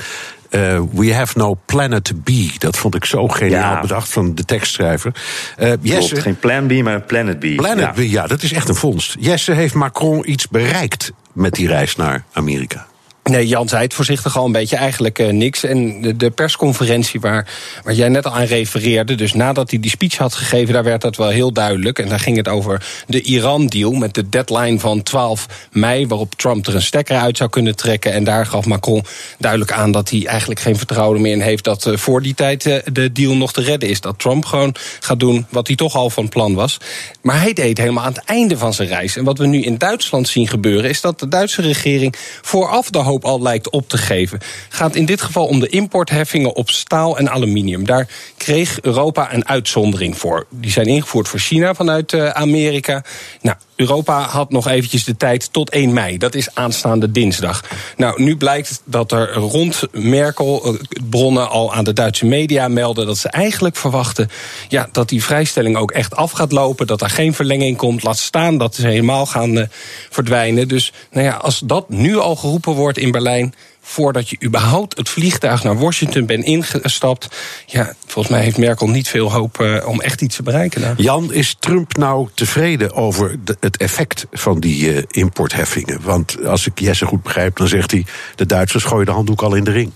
[0.50, 2.30] Uh, we have no planet B.
[2.58, 3.82] Dat vond ik zo geniaal ja.
[3.82, 5.12] bedacht van de tekstschrijver.
[5.60, 7.56] Uh, Jesse, geen plan B, maar planet B.
[7.56, 9.16] Planet B, ja, dat is echt een vondst.
[9.20, 12.88] Jesse heeft Macron iets bereikt met die reis naar Amerika.
[13.24, 15.64] Nee, Jan zei het voorzichtig al een beetje eigenlijk uh, niks.
[15.64, 17.48] En de, persconferentie waar,
[17.84, 19.16] waar jij net al aan refereerde...
[19.16, 22.00] dus nadat hij die speech had gegeven, daar werd dat wel heel duidelijk.
[22.00, 26.08] En daar ging het over de Iran-deal met de deadline van 12 mei...
[26.08, 28.14] waarop Trump er een stekker uit zou kunnen trekken.
[28.14, 29.04] En daar gaf Macron
[29.38, 31.64] duidelijk aan dat hij eigenlijk geen vertrouwen meer in heeft...
[31.64, 34.02] dat uh, voor die tijd uh, de deal nog te redden is.
[34.02, 36.78] Dat Trump gewoon gaat doen wat hij toch al van plan was.
[37.22, 39.16] Maar hij deed helemaal aan het einde van zijn reis.
[39.16, 40.90] En wat we nu in Duitsland zien gebeuren...
[40.90, 44.40] is dat de Duitse regering vooraf de al lijkt op te geven.
[44.70, 47.86] Gaat in dit geval om de importheffingen op staal en aluminium.
[47.86, 50.46] Daar kreeg Europa een uitzondering voor.
[50.50, 53.04] Die zijn ingevoerd voor China vanuit uh, Amerika.
[53.42, 56.18] Nou, Europa had nog eventjes de tijd tot 1 mei.
[56.18, 57.64] Dat is aanstaande dinsdag.
[57.98, 60.74] Nou, nu blijkt dat er rond Merkel eh,
[61.10, 64.30] bronnen al aan de Duitse media melden dat ze eigenlijk verwachten
[64.68, 66.88] ja, dat die vrijstelling ook echt af gaat lopen.
[66.88, 68.04] Dat er geen verlenging komt.
[68.04, 69.64] Laat staan dat ze helemaal gaan uh,
[70.10, 70.68] verdwijnen.
[70.68, 75.10] Dus nou ja, als dat nu al geroepen wordt in Berlijn voordat je überhaupt het
[75.10, 77.28] vliegtuig naar Washington bent ingestapt.
[77.66, 80.82] Ja, volgens mij heeft Merkel niet veel hoop uh, om echt iets te bereiken.
[80.82, 81.02] Daar.
[81.02, 86.00] Jan, is Trump nou tevreden over het effect van die uh, importheffingen?
[86.02, 89.56] Want als ik Jesse goed begrijp, dan zegt hij: de Duitsers gooien de handdoek al
[89.56, 89.92] in de ring.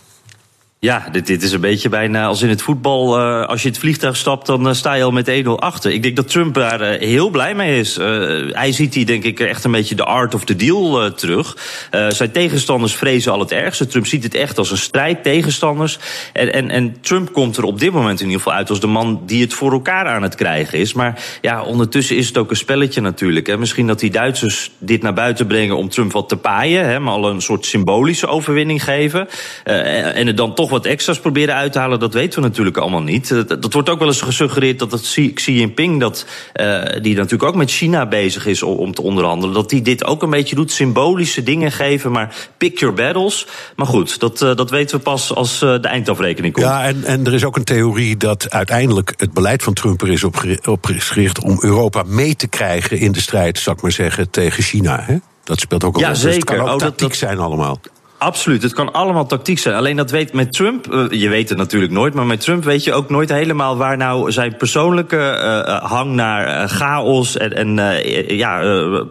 [0.79, 3.19] Ja, dit, dit is een beetje bijna als in het voetbal.
[3.19, 5.91] Uh, als je het vliegtuig stapt, dan uh, sta je al met 1-0 achter.
[5.91, 7.95] Ik denk dat Trump daar uh, heel blij mee is.
[8.51, 11.57] hij ziet hier denk ik echt een beetje de art of the deal terug.
[12.09, 13.87] zijn tegenstanders vrezen al het ergste.
[13.87, 15.99] Trump ziet het echt als een strijd, tegenstanders.
[16.33, 18.87] En, en, en Trump komt er op dit moment in ieder geval uit als de
[18.87, 20.93] man die het voor elkaar aan het krijgen is.
[20.93, 23.47] Maar ja, ondertussen is het ook een spelletje natuurlijk.
[23.47, 23.57] Hè.
[23.57, 26.85] Misschien dat die Duitsers dit naar buiten brengen om Trump wat te paaien.
[26.85, 29.27] Hè, maar al een soort symbolische overwinning geven.
[29.63, 33.01] en het dan toch wat extra's proberen uit te halen, dat weten we natuurlijk allemaal
[33.01, 33.47] niet.
[33.47, 35.01] Dat, wordt ook wel eens gesuggereerd dat het
[35.33, 39.55] Xi, Jinping, dat, uh, die natuurlijk ook met China bezig is om, om, te onderhandelen,
[39.55, 40.71] dat die dit ook een beetje doet.
[40.71, 43.47] Symbolische dingen geven, maar pick your battles.
[43.75, 46.65] Maar goed, dat, uh, dat weten we pas als uh, de eindafrekening komt.
[46.65, 50.11] Ja, en, en er is ook een theorie dat uiteindelijk het beleid van Trump er
[50.11, 50.23] is
[50.63, 54.99] opgericht om Europa mee te krijgen in de strijd, zou ik maar zeggen, tegen China.
[55.01, 55.15] Hè?
[55.43, 56.27] Dat speelt ook ja, zeker.
[56.27, 57.17] Dus het kan ook oh, tactiek dat...
[57.17, 57.79] zijn allemaal.
[58.25, 59.75] Absoluut, het kan allemaal tactiek zijn.
[59.75, 62.83] Alleen dat weet met Trump, uh, je weet het natuurlijk nooit, maar met Trump weet
[62.83, 65.17] je ook nooit helemaal waar nou zijn persoonlijke
[65.67, 67.97] uh, hang naar chaos en, en
[68.35, 69.09] ja, een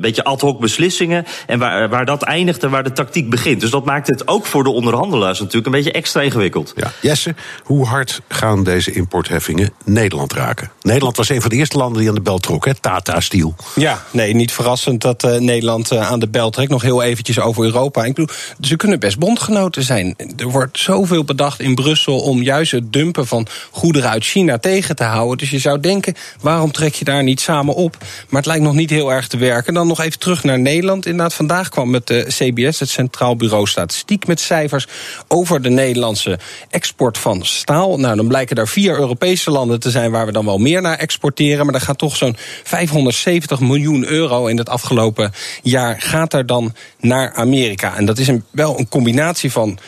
[0.00, 3.60] beetje ad hoc beslissingen en waar, waar dat eindigt en waar de tactiek begint.
[3.60, 6.72] Dus dat maakt het ook voor de onderhandelaars natuurlijk een beetje extra ingewikkeld.
[6.76, 6.92] Ja.
[7.00, 10.70] Jesse, hoe hard gaan deze importheffingen Nederland raken?
[10.80, 12.74] Nederland was een van de eerste landen die aan de bel trok, hè?
[12.74, 13.54] Tata Steel.
[13.74, 16.70] Ja, nee, niet verrassend dat Nederland aan de bel trekt.
[16.70, 18.04] Nog heel eventjes over Europa.
[18.04, 20.16] Ik bedoel, ze kunnen best bondgenoten zijn.
[20.36, 24.96] Er wordt zoveel bedacht in Brussel om juist het dumpen van goederen uit China tegen
[24.96, 25.38] te houden.
[25.38, 27.96] Dus je zou denken, waarom trek je daar niet samen op?
[28.28, 29.74] Maar het lijkt nog niet heel erg te werken.
[29.74, 31.06] Dan nog even terug naar Nederland.
[31.06, 34.86] Inderdaad, vandaag kwam het de CBS, het Centraal Bureau Statistiek, met cijfers
[35.28, 36.38] over de Nederlandse
[36.70, 37.98] export van staal.
[37.98, 40.98] Nou, dan blijken daar vier Europese landen te zijn waar we dan wel meer naar
[40.98, 41.66] exporteren.
[41.66, 46.74] Maar er gaat toch zo'n 570 miljoen euro in het afgelopen jaar gaat er dan
[47.00, 47.96] naar Amerika.
[47.96, 49.78] En dat is een wel een combinatie van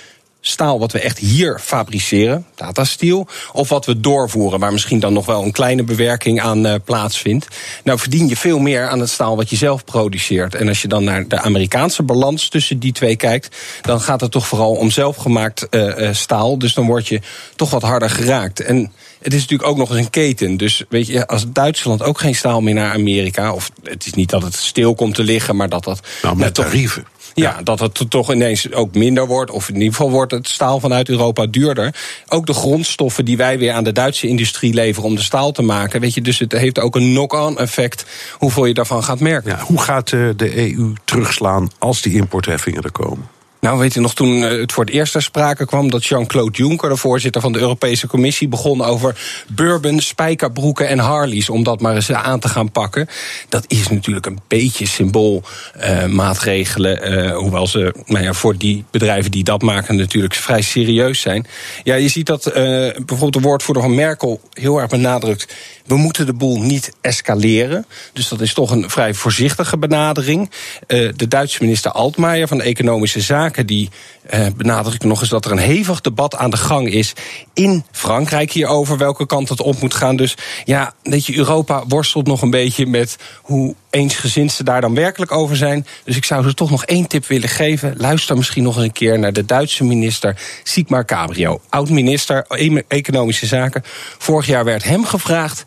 [0.41, 5.13] staal wat we echt hier fabriceren, Tata Steel, of wat we doorvoeren, waar misschien dan
[5.13, 7.47] nog wel een kleine bewerking aan uh, plaatsvindt.
[7.85, 10.55] Nou verdien je veel meer aan het staal wat je zelf produceert.
[10.55, 14.31] En als je dan naar de Amerikaanse balans tussen die twee kijkt, dan gaat het
[14.31, 16.59] toch vooral om zelfgemaakt uh, staal.
[16.59, 17.21] Dus dan word je
[17.57, 18.61] toch wat harder geraakt.
[18.61, 20.57] En het is natuurlijk ook nog eens een keten.
[20.57, 24.31] Dus weet je, als Duitsland ook geen staal meer naar Amerika, of het is niet
[24.31, 26.01] dat het stil komt te liggen, maar dat dat.
[26.23, 27.05] Nou, met tarieven.
[27.40, 29.51] Ja, dat het toch ineens ook minder wordt.
[29.51, 31.94] Of in ieder geval wordt het staal vanuit Europa duurder.
[32.29, 35.63] Ook de grondstoffen die wij weer aan de Duitse industrie leveren om de staal te
[35.63, 36.00] maken.
[36.00, 39.50] Weet je, dus het heeft ook een knock-on effect hoeveel je daarvan gaat merken.
[39.50, 43.38] Ja, hoe gaat eh, de EU terugslaan als die importheffingen er komen?
[43.61, 46.56] Nou, weet je nog, toen eh, het voor het eerst ter sprake kwam dat Jean-Claude
[46.56, 51.81] Juncker, de voorzitter van de Europese Commissie, begon over bourbon, spijkerbroeken en Harleys, om dat
[51.81, 53.09] maar eens aan te gaan pakken.
[53.48, 59.31] Dat is natuurlijk een beetje symboolmaatregelen, uh, uh, hoewel ze nou ja, voor die bedrijven
[59.31, 61.46] die dat maken natuurlijk vrij serieus zijn.
[61.83, 65.54] Ja, je ziet dat bijvoorbeeld de woordvoerder van Merkel heel erg benadrukt
[65.87, 67.87] we moeten de boel niet escaleren.
[68.13, 70.50] Dus dat is toch een vrij voorzichtige benadering.
[70.87, 73.48] De Duitse minister Altmaier van Economische Zaken...
[73.57, 73.90] die
[74.35, 77.13] uh, benadrukt nog eens dat er een hevig debat aan de gang is...
[77.55, 80.17] in Frankrijk hierover welke kant het op moet gaan.
[80.17, 80.35] Dus
[80.65, 83.17] ja, weet je, Europa worstelt nog een beetje met...
[83.42, 85.87] hoe eensgezind ze daar dan werkelijk over zijn.
[86.05, 87.94] Dus ik zou ze toch nog één tip willen geven.
[87.96, 91.61] Luister misschien nog eens een keer naar de Duitse minister Sigmar Cabrio.
[91.69, 92.46] Oud-minister
[92.88, 93.83] Economische Zaken.
[94.19, 95.63] Vorig jaar werd hem gevraagd...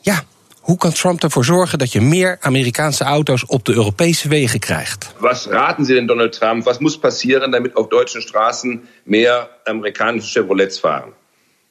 [0.00, 0.24] ja,
[0.60, 5.12] hoe kan Trump ervoor zorgen dat je meer Amerikaanse auto's op de Europese wegen krijgt?
[5.18, 6.64] Was raten Sie denn Donald Trump?
[6.64, 11.12] Was muss passieren, damit auf deutschen Straßen mehr amerikanische Chevrolets fahren?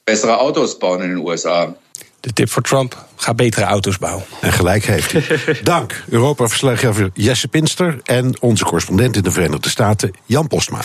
[0.04, 1.74] Bessere Autos bauen in den USA.
[2.20, 4.24] De tip voor Trump: ga betere auto's bouwen.
[4.40, 5.22] En gelijk heeft hij.
[5.62, 10.80] Dank, Europa-verslaggever Jesse Pinster en onze correspondent in de Verenigde Staten, Jan Postma.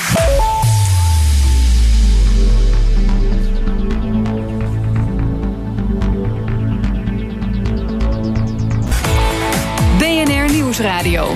[10.78, 11.34] Nieuwsradio.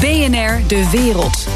[0.00, 1.46] BNR De Wereld.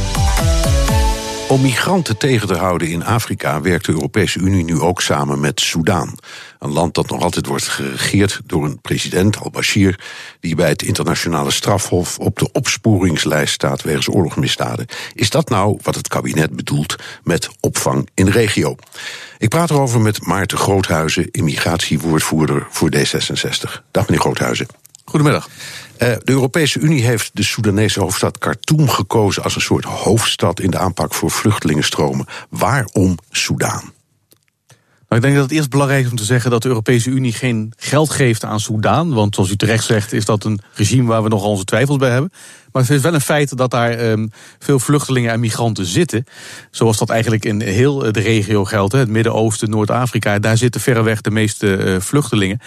[1.49, 5.61] Om migranten tegen te houden in Afrika werkt de Europese Unie nu ook samen met
[5.61, 6.15] Soudaan.
[6.59, 10.01] Een land dat nog altijd wordt geregeerd door een president, al-Bashir,
[10.41, 14.87] die bij het internationale strafhof op de opsporingslijst staat wegens oorlogsmisdaden.
[15.15, 18.77] Is dat nou wat het kabinet bedoelt met opvang in de regio?
[19.39, 23.83] Ik praat erover met Maarten Groothuizen, immigratiewoordvoerder voor D66.
[23.91, 24.67] Dag meneer Groothuizen.
[25.05, 25.49] Goedemiddag.
[25.99, 30.71] Uh, de Europese Unie heeft de Soedanese hoofdstad Khartoum gekozen als een soort hoofdstad in
[30.71, 32.27] de aanpak voor vluchtelingenstromen.
[32.51, 33.93] Waarom Soedan?
[35.09, 37.33] Nou, ik denk dat het eerst belangrijk is om te zeggen dat de Europese Unie
[37.33, 39.15] geen geld geeft aan Soedan.
[39.15, 42.11] Want zoals u terecht zegt, is dat een regime waar we nog onze twijfels bij
[42.11, 42.33] hebben.
[42.73, 46.25] Maar het is wel een feit dat daar um, veel vluchtelingen en migranten zitten.
[46.71, 48.93] Zoals dat eigenlijk in heel de regio geldt.
[48.93, 50.39] Het Midden-Oosten, Noord-Afrika.
[50.39, 52.61] Daar zitten verreweg de meeste uh, vluchtelingen.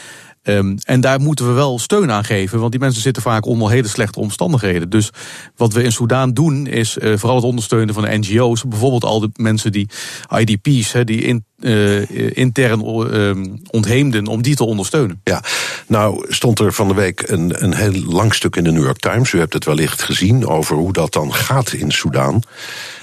[0.44, 3.72] Um, en daar moeten we wel steun aan geven, want die mensen zitten vaak onder
[3.72, 4.90] hele slechte omstandigheden.
[4.90, 5.10] Dus
[5.56, 8.64] wat we in Soedan doen, is uh, vooral het ondersteunen van de NGO's.
[8.68, 9.90] Bijvoorbeeld al de mensen die
[10.38, 15.22] IDP's, die in, uh, intern uh, ontheemden, om die te ondersteunen.
[15.24, 15.44] Ja,
[15.88, 19.00] nou stond er van de week een, een heel lang stuk in de New York
[19.00, 19.32] Times.
[19.32, 22.44] U hebt het wellicht gezien over hoe dat dan gaat in Soedan.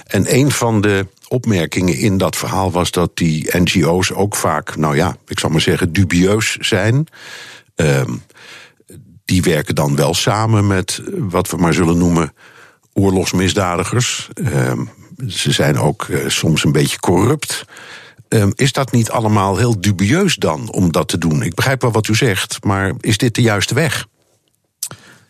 [0.05, 4.95] En een van de opmerkingen in dat verhaal was dat die NGO's ook vaak, nou
[4.95, 7.07] ja, ik zal maar zeggen, dubieus zijn.
[7.75, 8.23] Um,
[9.25, 12.33] die werken dan wel samen met wat we maar zullen noemen
[12.93, 14.29] oorlogsmisdadigers.
[14.53, 14.89] Um,
[15.27, 17.65] ze zijn ook uh, soms een beetje corrupt.
[18.27, 21.43] Um, is dat niet allemaal heel dubieus dan om dat te doen?
[21.43, 24.07] Ik begrijp wel wat u zegt, maar is dit de juiste weg?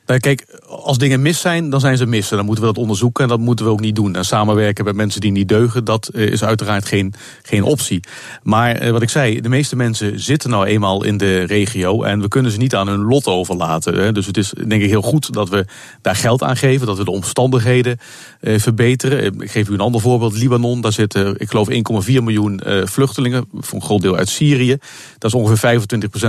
[0.09, 2.31] Nou, kijk, als dingen mis zijn, dan zijn ze mis.
[2.31, 4.15] En dan moeten we dat onderzoeken en dat moeten we ook niet doen.
[4.15, 7.99] En samenwerken met mensen die niet deugen, dat is uiteraard geen, geen optie.
[8.43, 12.27] Maar wat ik zei, de meeste mensen zitten nou eenmaal in de regio en we
[12.27, 14.13] kunnen ze niet aan hun lot overlaten.
[14.13, 15.65] Dus het is denk ik heel goed dat we
[16.01, 17.97] daar geld aan geven, dat we de omstandigheden
[18.41, 19.41] verbeteren.
[19.41, 23.79] Ik geef u een ander voorbeeld, Libanon, daar zitten, ik geloof, 1,4 miljoen vluchtelingen, voor
[23.79, 24.77] een groot deel uit Syrië.
[25.17, 25.81] Dat is ongeveer 25%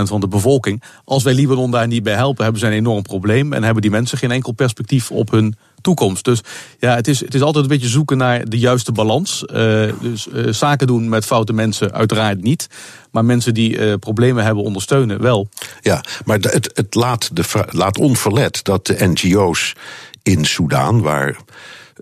[0.03, 0.83] van de bevolking.
[1.05, 3.91] Als wij Libanon daar niet bij helpen, hebben ze een enorm probleem en hebben die
[4.01, 6.25] mensen geen enkel perspectief op hun toekomst.
[6.25, 6.41] Dus
[6.79, 9.45] ja, het is, het is altijd een beetje zoeken naar de juiste balans.
[9.47, 9.57] Uh,
[10.01, 12.67] dus uh, zaken doen met foute mensen uiteraard niet.
[13.11, 15.49] Maar mensen die uh, problemen hebben ondersteunen wel.
[15.81, 19.75] Ja, maar het, het laat, de, laat onverlet dat de NGO's
[20.23, 21.37] in Soedan, waar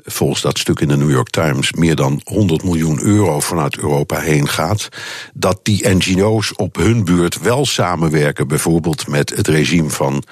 [0.04, 4.20] volgens dat stuk in de New York Times meer dan 100 miljoen euro vanuit Europa
[4.20, 4.88] heen gaat,
[5.34, 10.24] dat die NGO's op hun beurt wel samenwerken, bijvoorbeeld met het regime van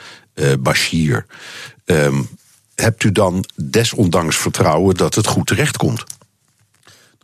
[0.58, 1.26] Bashir.
[1.84, 2.28] Um,
[2.74, 5.98] hebt u dan desondanks vertrouwen dat het goed terechtkomt?
[5.98, 6.15] Nou,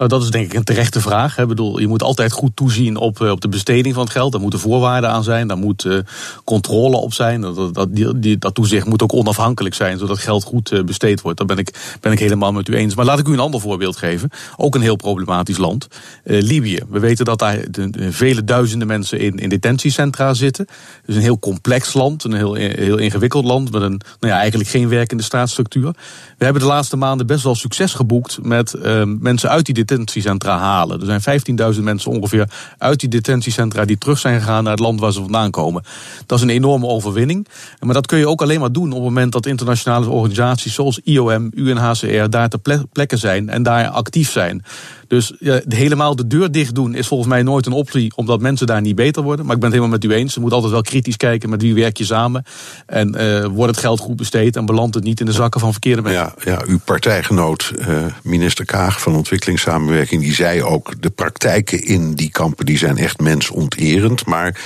[0.09, 1.39] dat is denk ik een terechte vraag.
[1.39, 4.33] Ik bedoel, je moet altijd goed toezien op, eh, op de besteding van het geld.
[4.33, 5.99] Daar moeten voorwaarden aan zijn, daar moet uh,
[6.45, 7.41] controle op zijn.
[7.41, 11.39] Dat, dat, die, dat toezicht moet ook onafhankelijk zijn, zodat geld goed uh, besteed wordt.
[11.39, 12.95] Daar ben ik, ben ik helemaal met u eens.
[12.95, 14.31] Maar laat ik u een ander voorbeeld geven.
[14.57, 15.89] Ook een heel problematisch land.
[16.25, 16.79] Libië.
[16.89, 20.67] We weten dat daar vele duizenden mensen in, in detentiecentra zitten.
[21.07, 24.71] Dus een heel complex land, een heel, heel ingewikkeld land met een nou ja, eigenlijk
[24.71, 25.95] geen werkende staatsstructuur.
[26.39, 28.75] We hebben de laatste maanden best wel succes geboekt met
[29.05, 31.01] mensen uit die detentiecentra halen.
[31.01, 35.01] Er zijn 15.000 mensen ongeveer uit die detentiecentra die terug zijn gegaan naar het land
[35.01, 35.83] waar ze vandaan komen.
[36.27, 37.49] Dat is een enorme overwinning.
[37.81, 41.01] Maar dat kun je ook alleen maar doen op het moment dat internationale organisaties zoals
[41.05, 44.65] IOM, UNHCR daar ter plekke zijn en daar actief zijn.
[45.13, 48.67] Dus ja, helemaal de deur dicht doen is volgens mij nooit een optie, omdat mensen
[48.67, 49.45] daar niet beter worden.
[49.45, 50.35] Maar ik ben het helemaal met u eens.
[50.35, 52.45] Je moet altijd wel kritisch kijken met wie werk je samen.
[52.87, 55.71] En uh, wordt het geld goed besteed en belandt het niet in de zakken van
[55.71, 56.33] verkeerde mensen.
[56.45, 62.15] Ja, ja uw partijgenoot, uh, minister Kaag van Ontwikkelingssamenwerking, die zei ook: de praktijken in
[62.15, 64.27] die kampen die zijn echt mensonterend.
[64.27, 64.61] Maar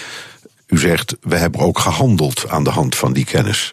[0.66, 3.72] u zegt, we hebben ook gehandeld aan de hand van die kennis.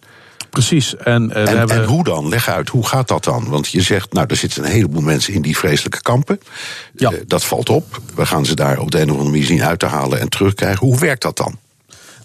[0.54, 0.96] Precies.
[0.96, 1.82] En, uh, en, we hebben...
[1.82, 2.30] en, hoe dan?
[2.30, 3.50] Leg uit, hoe gaat dat dan?
[3.50, 6.40] Want je zegt, nou, er zitten een heleboel mensen in die vreselijke kampen.
[6.96, 7.12] Ja.
[7.12, 8.02] Uh, dat valt op.
[8.16, 10.30] We gaan ze daar op de een of andere manier zien uit te halen en
[10.30, 10.88] terugkrijgen.
[10.88, 11.60] Hoe werkt dat dan?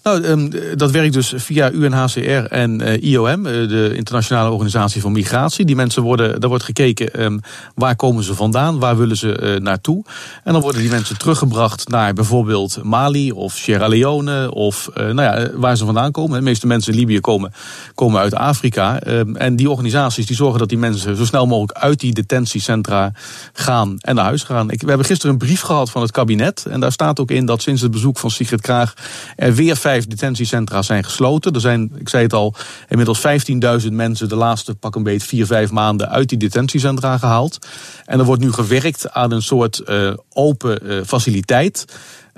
[0.03, 5.65] Nou, um, dat werkt dus via UNHCR en uh, IOM, de Internationale Organisatie voor Migratie.
[5.65, 7.41] Die mensen worden, daar wordt gekeken um,
[7.75, 10.05] waar komen ze vandaan, waar willen ze uh, naartoe.
[10.45, 15.51] En dan worden die mensen teruggebracht naar bijvoorbeeld Mali of Sierra Leone of nou ja,
[15.55, 16.39] waar ze vandaan komen.
[16.39, 17.53] De meeste mensen in Libië komen,
[17.95, 19.07] komen uit Afrika.
[19.07, 23.13] Um, en die organisaties die zorgen dat die mensen zo snel mogelijk uit die detentiecentra
[23.53, 24.71] gaan en naar huis gaan.
[24.71, 26.67] Ik, we hebben gisteren een brief gehad van het kabinet.
[26.71, 28.95] En daar staat ook in dat sinds het bezoek van Sigrid Kraag
[29.37, 31.53] er weer vijf detentiecentra zijn gesloten.
[31.53, 32.55] Er zijn, ik zei het al,
[32.89, 33.21] inmiddels
[33.83, 37.59] 15.000 mensen de laatste pak een beet vier, vijf maanden uit die detentiecentra gehaald.
[38.05, 41.85] En er wordt nu gewerkt aan een soort uh, open uh, faciliteit.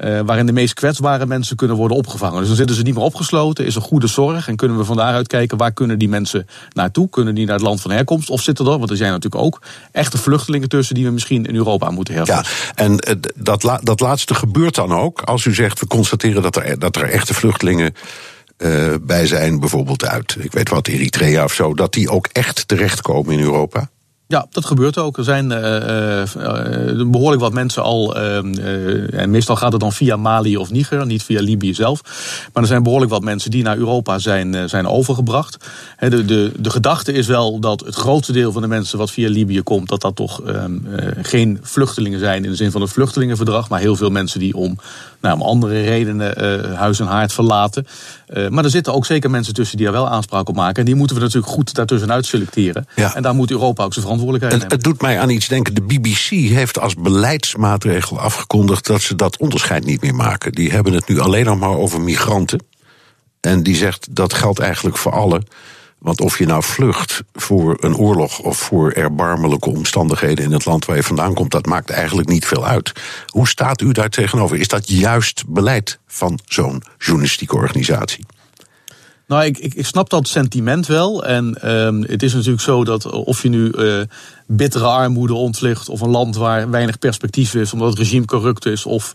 [0.04, 2.38] Uh, waarin de meest kwetsbare mensen kunnen worden opgevangen.
[2.38, 4.96] Dus dan zitten ze niet meer opgesloten, is er goede zorg en kunnen we van
[4.96, 7.08] daaruit kijken waar kunnen die mensen naartoe?
[7.08, 8.30] Kunnen die naar het land van herkomst?
[8.30, 11.54] Of zitten er, want er zijn natuurlijk ook echte vluchtelingen tussen die we misschien in
[11.54, 12.34] Europa moeten helpen.
[12.34, 12.44] Ja,
[12.74, 16.78] en uh, dat, dat laatste gebeurt dan ook als u zegt we constateren dat er,
[16.78, 17.94] dat er echte vluchtelingen.
[18.58, 22.68] Uh, bij zijn, bijvoorbeeld uit, ik weet wat, Eritrea of zo, dat die ook echt
[22.68, 23.90] terechtkomen in Europa?
[24.30, 25.18] Ja, dat gebeurt ook.
[25.18, 28.16] Er zijn uh, uh, behoorlijk wat mensen al.
[28.16, 32.00] Uh, en meestal gaat het dan via Mali of Niger, niet via Libië zelf.
[32.52, 35.56] Maar er zijn behoorlijk wat mensen die naar Europa zijn, zijn overgebracht.
[35.96, 39.10] He, de, de, de gedachte is wel dat het grootste deel van de mensen wat
[39.10, 40.42] via Libië komt, dat dat toch
[41.22, 43.68] geen vluchtelingen zijn in de zin van het vluchtelingenverdrag.
[43.68, 44.78] Maar heel veel mensen die om,
[45.20, 47.86] nou, om andere redenen huis en haard verlaten.
[48.48, 50.76] maar er zitten ook zeker mensen tussen die er wel aanspraak op maken.
[50.76, 52.86] En die moeten we natuurlijk goed daartussenuit selecteren.
[52.96, 53.14] Ja.
[53.14, 55.74] En daar moet Europa ook zijn verantwoordelijkheid het, het, doet mij aan iets denken.
[55.74, 60.52] De BBC heeft als beleidsmaatregel afgekondigd dat ze dat onderscheid niet meer maken.
[60.52, 62.64] Die hebben het nu alleen nog maar over migranten.
[63.40, 65.44] En die zegt dat geldt eigenlijk voor allen.
[65.98, 70.84] Want of je nou vlucht voor een oorlog of voor erbarmelijke omstandigheden in het land
[70.84, 72.92] waar je vandaan komt, dat maakt eigenlijk niet veel uit.
[73.26, 74.58] Hoe staat u daar tegenover?
[74.58, 78.26] Is dat juist beleid van zo'n journalistieke organisatie?
[79.30, 81.24] Nou, ik, ik, snap dat sentiment wel.
[81.24, 84.00] En um, het is natuurlijk zo dat of je nu uh,
[84.46, 85.88] bittere armoede ontvlucht...
[85.88, 88.86] of een land waar weinig perspectief is omdat het regime corrupt is...
[88.86, 89.14] of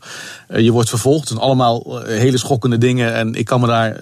[0.50, 1.28] uh, je wordt vervolgd.
[1.28, 3.14] Zijn allemaal hele schokkende dingen.
[3.14, 3.98] En ik kan me daar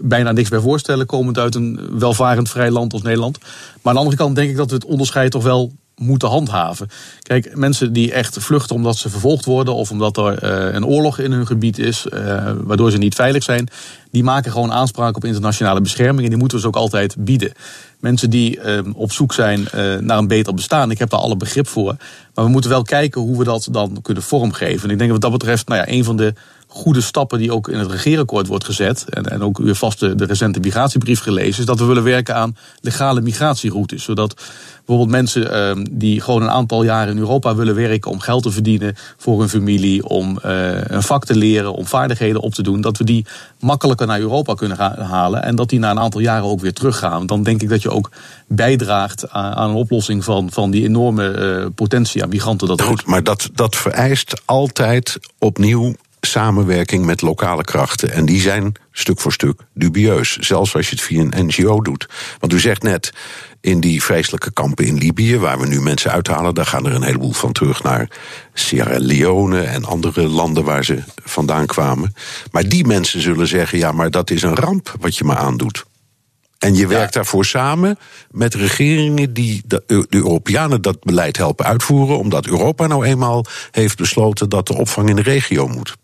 [0.00, 1.06] bijna niks bij voorstellen...
[1.06, 3.38] komend uit een welvarend vrij land als Nederland.
[3.38, 3.48] Maar
[3.82, 6.88] aan de andere kant denk ik dat we het onderscheid toch wel moeten handhaven.
[7.22, 11.18] Kijk, mensen die echt vluchten omdat ze vervolgd worden of omdat er uh, een oorlog
[11.18, 13.68] in hun gebied is, uh, waardoor ze niet veilig zijn,
[14.10, 17.52] die maken gewoon aanspraak op internationale bescherming en die moeten we ze ook altijd bieden.
[18.00, 21.36] Mensen die uh, op zoek zijn uh, naar een beter bestaan, ik heb daar alle
[21.36, 21.96] begrip voor.
[22.34, 24.84] Maar we moeten wel kijken hoe we dat dan kunnen vormgeven.
[24.84, 26.34] En ik denk dat wat dat betreft, nou ja, een van de
[26.66, 30.00] goede stappen die ook in het regeerakkoord wordt gezet, en, en ook u heeft vast
[30.00, 34.02] de, de recente migratiebrief gelezen, is dat we willen werken aan legale migratieroutes.
[34.02, 34.42] Zodat
[34.86, 38.50] bijvoorbeeld mensen uh, die gewoon een aantal jaren in Europa willen werken om geld te
[38.50, 42.80] verdienen voor hun familie, om uh, een vak te leren, om vaardigheden op te doen,
[42.80, 43.26] dat we die
[43.60, 47.26] makkelijker naar Europa kunnen halen en dat die na een aantal jaren ook weer teruggaan.
[47.26, 48.10] Dan denk ik dat je ook
[48.46, 52.68] bijdraagt aan, aan een oplossing van, van die enorme uh, potentie aan migranten.
[52.68, 58.10] Dat Goed, maar dat, dat vereist altijd opnieuw samenwerking met lokale krachten.
[58.10, 60.36] En die zijn stuk voor stuk dubieus.
[60.36, 62.08] Zelfs als je het via een NGO doet.
[62.38, 63.12] Want u zegt net,
[63.60, 67.02] in die vreselijke kampen in Libië, waar we nu mensen uithalen, daar gaan er een
[67.02, 68.08] heleboel van terug naar
[68.54, 72.14] Sierra Leone en andere landen waar ze vandaan kwamen.
[72.50, 75.84] Maar die mensen zullen zeggen: ja, maar dat is een ramp wat je me aandoet.
[76.58, 77.98] En je werkt daarvoor samen
[78.30, 83.96] met regeringen die de, de Europeanen dat beleid helpen uitvoeren, omdat Europa nou eenmaal heeft
[83.96, 85.96] besloten dat de opvang in de regio moet.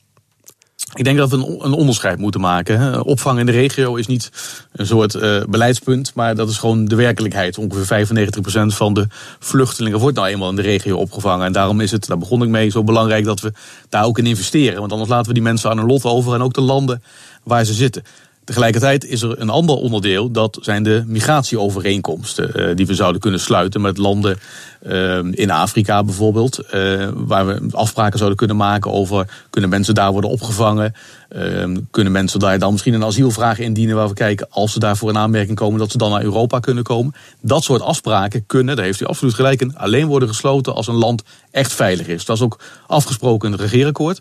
[0.95, 3.05] Ik denk dat we een, onderscheid moeten maken.
[3.05, 4.31] Opvang in de regio is niet
[4.73, 7.59] een soort uh, beleidspunt, maar dat is gewoon de werkelijkheid.
[7.59, 9.07] Ongeveer 95% van de
[9.39, 11.47] vluchtelingen wordt nou eenmaal in de regio opgevangen.
[11.47, 13.53] En daarom is het, daar begon ik mee, zo belangrijk dat we
[13.89, 14.81] daar ook in investeren.
[14.81, 17.03] Want anders laten we die mensen aan hun lot over en ook de landen
[17.43, 18.03] waar ze zitten.
[18.51, 23.41] Tegelijkertijd is er een ander onderdeel, dat zijn de migratieovereenkomsten uh, die we zouden kunnen
[23.41, 24.39] sluiten met landen
[24.87, 30.13] uh, in Afrika bijvoorbeeld, uh, waar we afspraken zouden kunnen maken over kunnen mensen daar
[30.13, 30.95] worden opgevangen,
[31.29, 35.11] ehm, kunnen mensen daar dan misschien een asielvraag indienen waar we kijken als ze daarvoor
[35.11, 37.15] in aanmerking komen dat ze dan naar Europa kunnen komen.
[37.41, 40.95] Dat soort afspraken kunnen, daar heeft u absoluut gelijk in, alleen worden gesloten als een
[40.95, 42.25] land echt veilig is.
[42.25, 44.21] Dat is ook afgesproken in het regeerakkoord.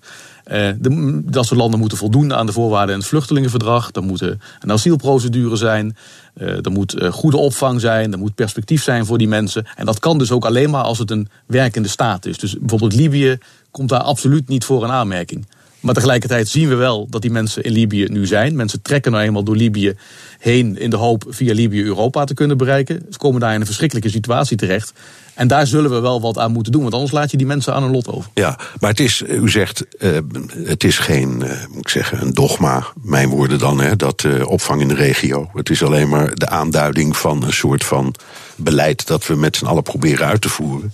[0.50, 3.90] De, dat soort landen moeten voldoen aan de voorwaarden in het vluchtelingenverdrag.
[3.92, 5.98] Er moet een asielprocedure zijn.
[6.38, 8.12] Uh, er moet uh, goede opvang zijn.
[8.12, 9.68] Er moet perspectief zijn voor die mensen.
[9.76, 12.38] En dat kan dus ook alleen maar als het een werkende staat is.
[12.38, 13.38] Dus bijvoorbeeld Libië
[13.72, 15.46] komt daar absoluut niet voor een aanmerking.
[15.80, 18.56] Maar tegelijkertijd zien we wel dat die mensen in Libië nu zijn.
[18.56, 19.94] Mensen trekken nou eenmaal door Libië
[20.40, 23.06] heen in de hoop via Libië Europa te kunnen bereiken.
[23.10, 24.94] Ze komen daar in een verschrikkelijke situatie terecht.
[25.34, 27.74] En daar zullen we wel wat aan moeten doen, want anders laat je die mensen
[27.74, 28.32] aan hun lot over.
[28.34, 30.18] Ja, maar het is, u zegt, uh,
[30.64, 34.82] het is geen, uh, moet ik zeggen, een dogma, mijn woorden dan, hè, dat opvang
[34.82, 35.50] in de regio.
[35.54, 38.16] Het is alleen maar de aanduiding van een soort van
[38.56, 40.94] beleid dat we met z'n allen proberen uit te voeren.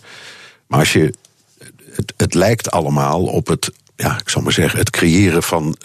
[0.68, 1.14] Maar als je,
[1.92, 5.78] het, het lijkt allemaal op het, ja, ik zal maar zeggen, het creëren van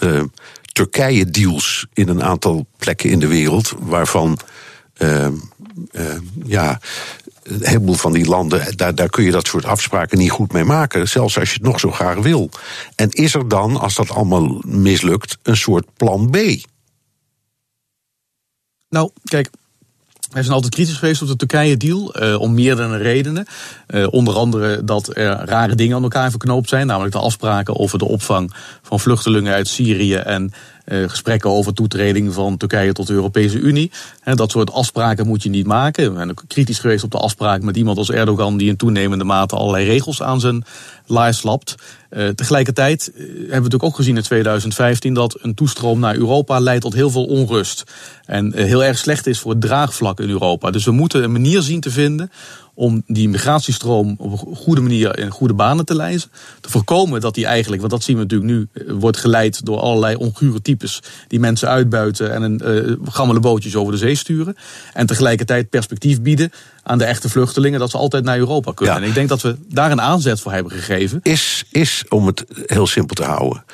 [0.72, 4.38] Turkije-deals in een aantal plekken in de wereld, waarvan.
[6.44, 6.80] ja,
[7.42, 10.64] een heleboel van die landen, daar, daar kun je dat soort afspraken niet goed mee
[10.64, 11.08] maken.
[11.08, 12.50] Zelfs als je het nog zo graag wil.
[12.94, 16.36] En is er dan, als dat allemaal mislukt, een soort plan B?
[18.88, 19.50] Nou, kijk.
[20.30, 23.46] Wij zijn altijd kritisch geweest op de Turkije-deal, eh, om meerdere redenen.
[23.88, 27.98] Uh, onder andere dat er rare dingen aan elkaar verknoopt zijn, namelijk de afspraken over
[27.98, 28.52] de opvang
[28.82, 30.52] van vluchtelingen uit Syrië en
[30.84, 33.90] gesprekken over toetreding van Turkije tot de Europese Unie.
[34.24, 36.10] Dat soort afspraken moet je niet maken.
[36.10, 39.24] We zijn ook kritisch geweest op de afspraak met iemand als Erdogan, die in toenemende
[39.24, 40.64] mate allerlei regels aan zijn
[41.06, 41.74] laars slapt.
[42.10, 46.82] Uh, tegelijkertijd hebben we natuurlijk ook gezien in 2015 dat een toestroom naar Europa leidt
[46.82, 47.84] tot heel veel onrust.
[48.24, 50.70] En heel erg slecht is voor het draagvlak in Europa.
[50.70, 52.30] Dus we moeten een manier zien te vinden
[52.80, 56.30] om die migratiestroom op een goede manier in goede banen te leiden.
[56.60, 58.68] Te voorkomen dat die eigenlijk, want dat zien we natuurlijk nu,
[58.98, 63.92] wordt geleid door allerlei ongure types die mensen uitbuiten en een uh, gammele bootjes over
[63.92, 64.56] de zee sturen.
[64.92, 66.50] En tegelijkertijd perspectief bieden
[66.82, 68.96] aan de echte vluchtelingen dat ze altijd naar Europa kunnen.
[68.96, 69.02] Ja.
[69.02, 71.20] En ik denk dat we daar een aanzet voor hebben gegeven.
[71.22, 73.64] Is, is, om het heel simpel te houden,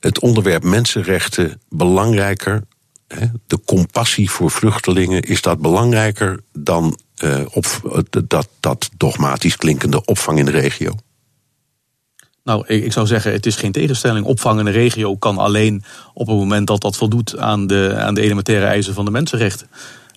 [0.00, 2.62] het onderwerp mensenrechten belangrijker
[3.46, 7.66] de compassie voor vluchtelingen, is dat belangrijker dan uh, op,
[8.28, 10.92] dat, dat dogmatisch klinkende opvang in de regio?
[12.44, 14.26] Nou, ik zou zeggen, het is geen tegenstelling.
[14.26, 15.84] Opvang in de regio kan alleen
[16.14, 19.68] op het moment dat dat voldoet aan de, aan de elementaire eisen van de mensenrechten.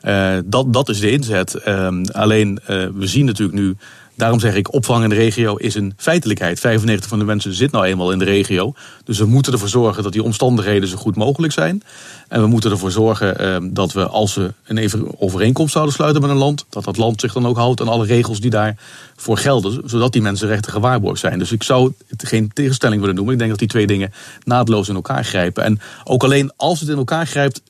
[0.03, 1.61] Uh, dat, dat is de inzet.
[1.67, 3.75] Uh, alleen, we zien natuurlijk nu
[4.17, 6.59] Daarom zeg ik, opvang in de regio is een feitelijkheid.
[6.59, 8.73] 95 van de mensen zit nou eenmaal in de regio.
[9.03, 11.83] Dus we moeten ervoor zorgen dat die omstandigheden zo goed mogelijk zijn.
[12.27, 16.31] En we moeten ervoor zorgen eh, dat we, als we een overeenkomst zouden sluiten met
[16.31, 19.89] een land, dat dat land zich dan ook houdt aan alle regels die daarvoor gelden.
[19.89, 21.39] Zodat die mensenrechten gewaarborgd zijn.
[21.39, 23.33] Dus ik zou het geen tegenstelling willen noemen.
[23.33, 24.13] Ik denk dat die twee dingen
[24.43, 25.63] naadloos in elkaar grijpen.
[25.63, 27.61] En ook alleen als het in elkaar grijpt,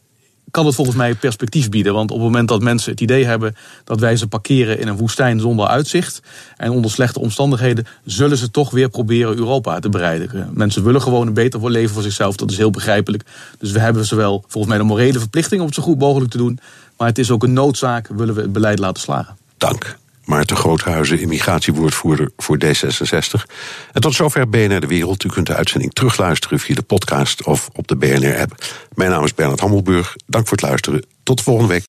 [0.58, 1.94] kan het volgens mij perspectief bieden.
[1.94, 4.98] Want op het moment dat mensen het idee hebben dat wij ze parkeren in een
[4.98, 6.22] woestijn zonder uitzicht
[6.56, 10.50] en onder slechte omstandigheden, zullen ze toch weer proberen Europa te bereiken.
[10.54, 13.24] Mensen willen gewoon een beter leven voor zichzelf, dat is heel begrijpelijk.
[13.60, 16.38] Dus we hebben zowel volgens mij de morele verplichting om het zo goed mogelijk te
[16.38, 16.60] doen,
[16.98, 19.38] maar het is ook een noodzaak, willen we het beleid laten slagen.
[19.58, 19.98] Dank.
[20.28, 23.44] Maarten Groothuizen, immigratiewoordvoerder voor D66.
[23.92, 25.24] En tot zover BNR De Wereld.
[25.24, 28.66] U kunt de uitzending terugluisteren via de podcast of op de BNR-app.
[28.94, 30.16] Mijn naam is Bernard Hammelburg.
[30.26, 31.06] Dank voor het luisteren.
[31.24, 31.86] Tot de volgende week.